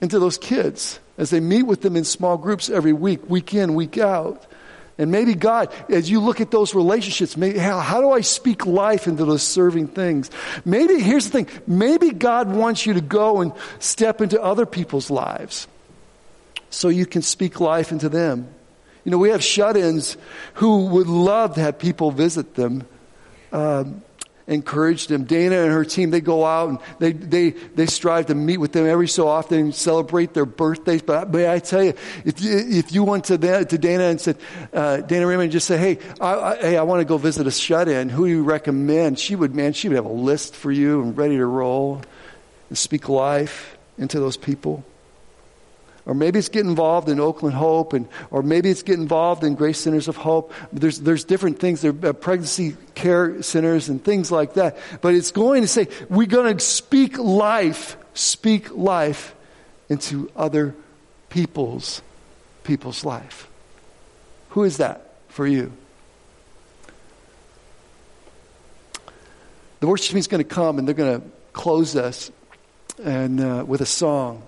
into 0.00 0.18
those 0.18 0.38
kids 0.38 0.98
as 1.18 1.30
they 1.30 1.38
meet 1.38 1.62
with 1.62 1.82
them 1.82 1.94
in 1.94 2.02
small 2.02 2.36
groups 2.36 2.68
every 2.68 2.92
week, 2.92 3.30
week 3.30 3.54
in, 3.54 3.74
week 3.74 3.96
out. 3.98 4.44
And 4.98 5.12
maybe 5.12 5.34
God, 5.34 5.72
as 5.88 6.10
you 6.10 6.18
look 6.18 6.40
at 6.40 6.50
those 6.50 6.74
relationships, 6.74 7.36
maybe, 7.36 7.58
how, 7.58 7.78
how 7.78 8.00
do 8.00 8.10
I 8.10 8.22
speak 8.22 8.66
life 8.66 9.06
into 9.06 9.24
those 9.24 9.42
serving 9.44 9.88
things? 9.88 10.30
Maybe, 10.64 10.98
here's 10.98 11.30
the 11.30 11.44
thing, 11.44 11.60
maybe 11.66 12.10
God 12.10 12.50
wants 12.52 12.86
you 12.86 12.94
to 12.94 13.00
go 13.00 13.40
and 13.40 13.52
step 13.78 14.20
into 14.20 14.42
other 14.42 14.66
people's 14.66 15.10
lives 15.10 15.68
so 16.72 16.88
you 16.88 17.06
can 17.06 17.22
speak 17.22 17.60
life 17.60 17.92
into 17.92 18.08
them. 18.08 18.48
You 19.04 19.10
know, 19.10 19.18
we 19.18 19.30
have 19.30 19.42
shut 19.42 19.76
ins 19.76 20.16
who 20.54 20.86
would 20.86 21.06
love 21.06 21.54
to 21.54 21.60
have 21.60 21.78
people 21.78 22.10
visit 22.10 22.54
them. 22.54 22.86
Um, 23.52 24.02
encourage 24.46 25.06
them. 25.06 25.24
Dana 25.24 25.62
and 25.62 25.72
her 25.72 25.84
team, 25.84 26.10
they 26.10 26.20
go 26.20 26.44
out 26.44 26.68
and 26.68 26.78
they, 26.98 27.12
they, 27.12 27.50
they 27.50 27.86
strive 27.86 28.26
to 28.26 28.34
meet 28.34 28.58
with 28.58 28.72
them 28.72 28.86
every 28.86 29.08
so 29.08 29.28
often 29.28 29.58
and 29.60 29.74
celebrate 29.74 30.34
their 30.34 30.46
birthdays. 30.46 31.02
But 31.02 31.30
may 31.30 31.50
I 31.50 31.58
tell 31.58 31.82
you, 31.82 31.94
if 32.24 32.40
you, 32.40 32.58
if 32.58 32.92
you 32.92 33.04
went 33.04 33.24
to, 33.26 33.38
to 33.38 33.78
Dana 33.78 34.04
and 34.04 34.20
said, 34.20 34.36
uh, 34.72 34.98
Dana 34.98 35.26
Raymond, 35.26 35.52
just 35.52 35.66
say, 35.66 35.78
hey, 35.78 35.98
I, 36.20 36.34
I, 36.34 36.56
hey, 36.56 36.76
I 36.76 36.82
want 36.82 37.00
to 37.00 37.04
go 37.04 37.18
visit 37.18 37.46
a 37.46 37.50
shut-in. 37.50 38.08
Who 38.08 38.26
do 38.26 38.30
you 38.30 38.42
recommend? 38.42 39.18
She 39.18 39.36
would, 39.36 39.54
man, 39.54 39.74
she 39.74 39.88
would 39.88 39.96
have 39.96 40.06
a 40.06 40.12
list 40.12 40.56
for 40.56 40.72
you 40.72 41.02
and 41.02 41.16
ready 41.16 41.36
to 41.36 41.46
roll 41.46 42.02
and 42.68 42.76
speak 42.76 43.08
life 43.08 43.76
into 43.96 44.18
those 44.18 44.36
people. 44.36 44.84
Or 46.04 46.14
maybe 46.14 46.40
it's 46.40 46.48
get 46.48 46.66
involved 46.66 47.08
in 47.08 47.20
Oakland 47.20 47.54
Hope, 47.54 47.92
and, 47.92 48.08
or 48.30 48.42
maybe 48.42 48.70
it's 48.70 48.82
get 48.82 48.98
involved 48.98 49.44
in 49.44 49.54
Grace 49.54 49.78
Centers 49.78 50.08
of 50.08 50.16
Hope. 50.16 50.52
There's, 50.72 50.98
there's 51.00 51.24
different 51.24 51.60
things. 51.60 51.80
There 51.80 51.94
are 52.02 52.12
pregnancy 52.12 52.76
care 52.94 53.40
centers 53.42 53.88
and 53.88 54.02
things 54.02 54.32
like 54.32 54.54
that. 54.54 54.76
But 55.00 55.14
it's 55.14 55.30
going 55.30 55.62
to 55.62 55.68
say, 55.68 55.86
we're 56.08 56.26
going 56.26 56.56
to 56.56 56.64
speak 56.64 57.18
life, 57.18 57.96
speak 58.14 58.74
life 58.74 59.34
into 59.88 60.30
other 60.34 60.74
people's, 61.28 62.02
people's 62.64 63.04
life. 63.04 63.48
Who 64.50 64.64
is 64.64 64.78
that 64.78 65.14
for 65.28 65.46
you? 65.46 65.72
The 69.78 69.86
worship 69.86 70.10
team 70.10 70.18
is 70.18 70.26
going 70.26 70.42
to 70.42 70.48
come 70.48 70.78
and 70.78 70.86
they're 70.86 70.94
going 70.94 71.20
to 71.20 71.26
close 71.52 71.94
us 71.94 72.32
and 73.02 73.40
uh, 73.40 73.64
with 73.66 73.80
a 73.80 73.86
song 73.86 74.42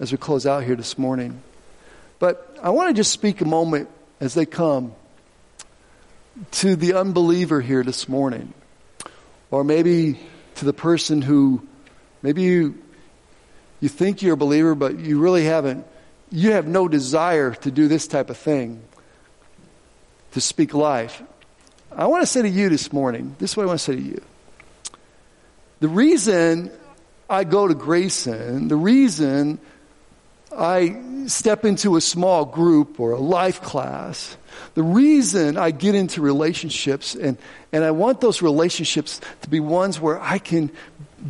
as 0.00 0.12
we 0.12 0.18
close 0.18 0.46
out 0.46 0.64
here 0.64 0.76
this 0.76 0.98
morning. 0.98 1.42
But 2.18 2.56
I 2.62 2.70
want 2.70 2.88
to 2.88 2.94
just 2.94 3.12
speak 3.12 3.40
a 3.40 3.44
moment 3.44 3.88
as 4.20 4.34
they 4.34 4.46
come 4.46 4.94
to 6.50 6.76
the 6.76 6.94
unbeliever 6.94 7.60
here 7.60 7.84
this 7.84 8.08
morning, 8.08 8.52
or 9.50 9.62
maybe 9.62 10.18
to 10.56 10.64
the 10.64 10.72
person 10.72 11.22
who 11.22 11.66
maybe 12.22 12.42
you, 12.42 12.76
you 13.80 13.88
think 13.88 14.22
you're 14.22 14.34
a 14.34 14.36
believer, 14.36 14.74
but 14.74 14.98
you 14.98 15.20
really 15.20 15.44
haven't, 15.44 15.86
you 16.30 16.52
have 16.52 16.66
no 16.66 16.88
desire 16.88 17.54
to 17.54 17.70
do 17.70 17.86
this 17.86 18.08
type 18.08 18.30
of 18.30 18.36
thing, 18.36 18.82
to 20.32 20.40
speak 20.40 20.74
life. 20.74 21.22
I 21.92 22.06
want 22.06 22.22
to 22.22 22.26
say 22.26 22.42
to 22.42 22.48
you 22.48 22.68
this 22.68 22.92
morning, 22.92 23.36
this 23.38 23.52
is 23.52 23.56
what 23.56 23.64
I 23.64 23.66
want 23.66 23.78
to 23.78 23.84
say 23.84 23.94
to 23.94 24.02
you. 24.02 24.22
The 25.78 25.88
reason 25.88 26.72
I 27.30 27.44
go 27.44 27.68
to 27.68 27.74
Grayson, 27.74 28.68
the 28.68 28.76
reason 28.76 29.60
I 30.56 31.26
step 31.26 31.64
into 31.64 31.96
a 31.96 32.00
small 32.00 32.44
group 32.44 33.00
or 33.00 33.12
a 33.12 33.20
life 33.20 33.62
class, 33.62 34.36
the 34.74 34.82
reason 34.82 35.56
I 35.56 35.70
get 35.70 35.94
into 35.94 36.20
relationships 36.20 37.14
and, 37.14 37.38
and 37.72 37.84
I 37.84 37.90
want 37.90 38.20
those 38.20 38.42
relationships 38.42 39.20
to 39.42 39.50
be 39.50 39.60
ones 39.60 40.00
where 40.00 40.20
I 40.20 40.38
can 40.38 40.70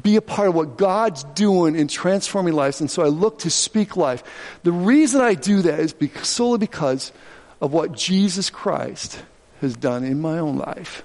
be 0.02 0.16
a 0.16 0.22
part 0.22 0.48
of 0.48 0.54
what 0.54 0.76
God's 0.76 1.24
doing 1.24 1.76
in 1.76 1.88
transforming 1.88 2.54
lives. 2.54 2.80
And 2.80 2.90
so 2.90 3.02
I 3.02 3.08
look 3.08 3.40
to 3.40 3.50
speak 3.50 3.96
life. 3.96 4.24
The 4.62 4.72
reason 4.72 5.20
I 5.20 5.34
do 5.34 5.62
that 5.62 5.80
is 5.80 5.94
solely 6.22 6.58
because 6.58 7.12
of 7.60 7.72
what 7.72 7.92
Jesus 7.92 8.50
Christ 8.50 9.22
has 9.60 9.76
done 9.76 10.04
in 10.04 10.20
my 10.20 10.38
own 10.38 10.58
life. 10.58 11.02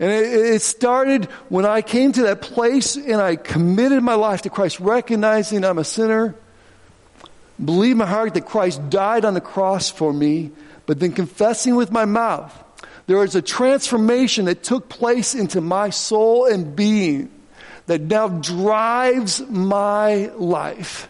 And 0.00 0.10
it, 0.10 0.60
started 0.60 1.26
when 1.48 1.64
I 1.64 1.80
came 1.80 2.12
to 2.12 2.22
that 2.24 2.42
place 2.42 2.96
and 2.96 3.20
I 3.20 3.36
committed 3.36 4.02
my 4.02 4.14
life 4.14 4.42
to 4.42 4.50
Christ, 4.50 4.80
recognizing 4.80 5.64
I'm 5.64 5.78
a 5.78 5.84
sinner, 5.84 6.34
believe 7.64 7.96
my 7.96 8.06
heart 8.06 8.34
that 8.34 8.46
Christ 8.46 8.90
died 8.90 9.24
on 9.24 9.34
the 9.34 9.40
cross 9.40 9.90
for 9.90 10.12
me, 10.12 10.50
but 10.86 10.98
then 10.98 11.12
confessing 11.12 11.76
with 11.76 11.92
my 11.92 12.06
mouth. 12.06 12.52
There 13.06 13.18
was 13.18 13.36
a 13.36 13.42
transformation 13.42 14.46
that 14.46 14.64
took 14.64 14.88
place 14.88 15.34
into 15.34 15.60
my 15.60 15.90
soul 15.90 16.46
and 16.46 16.74
being 16.74 17.30
that 17.86 18.00
now 18.00 18.28
drives 18.28 19.40
my 19.48 20.26
life. 20.36 21.08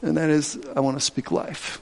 And 0.00 0.16
that 0.16 0.30
is, 0.30 0.58
I 0.74 0.80
want 0.80 0.96
to 0.96 1.04
speak 1.04 1.30
life. 1.30 1.81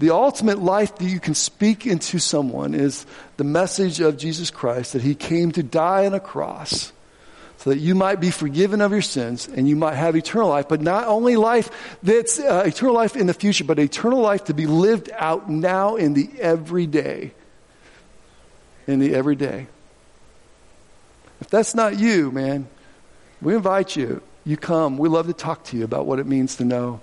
The 0.00 0.12
ultimate 0.12 0.58
life 0.58 0.96
that 0.96 1.04
you 1.04 1.20
can 1.20 1.34
speak 1.34 1.86
into 1.86 2.18
someone 2.18 2.72
is 2.72 3.04
the 3.36 3.44
message 3.44 4.00
of 4.00 4.16
Jesus 4.16 4.50
Christ 4.50 4.94
that 4.94 5.02
he 5.02 5.14
came 5.14 5.52
to 5.52 5.62
die 5.62 6.06
on 6.06 6.14
a 6.14 6.20
cross 6.20 6.90
so 7.58 7.68
that 7.68 7.78
you 7.78 7.94
might 7.94 8.18
be 8.18 8.30
forgiven 8.30 8.80
of 8.80 8.92
your 8.92 9.02
sins 9.02 9.46
and 9.46 9.68
you 9.68 9.76
might 9.76 9.96
have 9.96 10.16
eternal 10.16 10.48
life, 10.48 10.68
but 10.68 10.80
not 10.80 11.06
only 11.06 11.36
life 11.36 11.98
that's 12.02 12.40
uh, 12.40 12.64
eternal 12.66 12.94
life 12.94 13.14
in 13.14 13.26
the 13.26 13.34
future, 13.34 13.62
but 13.62 13.78
eternal 13.78 14.20
life 14.20 14.44
to 14.44 14.54
be 14.54 14.64
lived 14.64 15.10
out 15.18 15.50
now 15.50 15.96
in 15.96 16.14
the 16.14 16.30
everyday. 16.40 17.34
In 18.86 19.00
the 19.00 19.14
everyday. 19.14 19.66
If 21.42 21.50
that's 21.50 21.74
not 21.74 21.98
you, 21.98 22.30
man, 22.30 22.68
we 23.42 23.54
invite 23.54 23.96
you. 23.96 24.22
You 24.46 24.56
come. 24.56 24.96
We 24.96 25.10
love 25.10 25.26
to 25.26 25.34
talk 25.34 25.64
to 25.64 25.76
you 25.76 25.84
about 25.84 26.06
what 26.06 26.18
it 26.20 26.26
means 26.26 26.56
to 26.56 26.64
know 26.64 27.02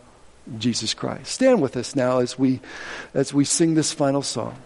Jesus 0.58 0.93
Christ. 0.93 1.32
Stand 1.32 1.62
with 1.62 1.76
us 1.78 1.95
now 1.95 2.20
as 2.20 2.38
we, 2.38 2.60
as 3.14 3.34
we 3.34 3.45
sing 3.45 3.76
this 3.76 3.91
final 3.91 4.22
song. 4.22 4.58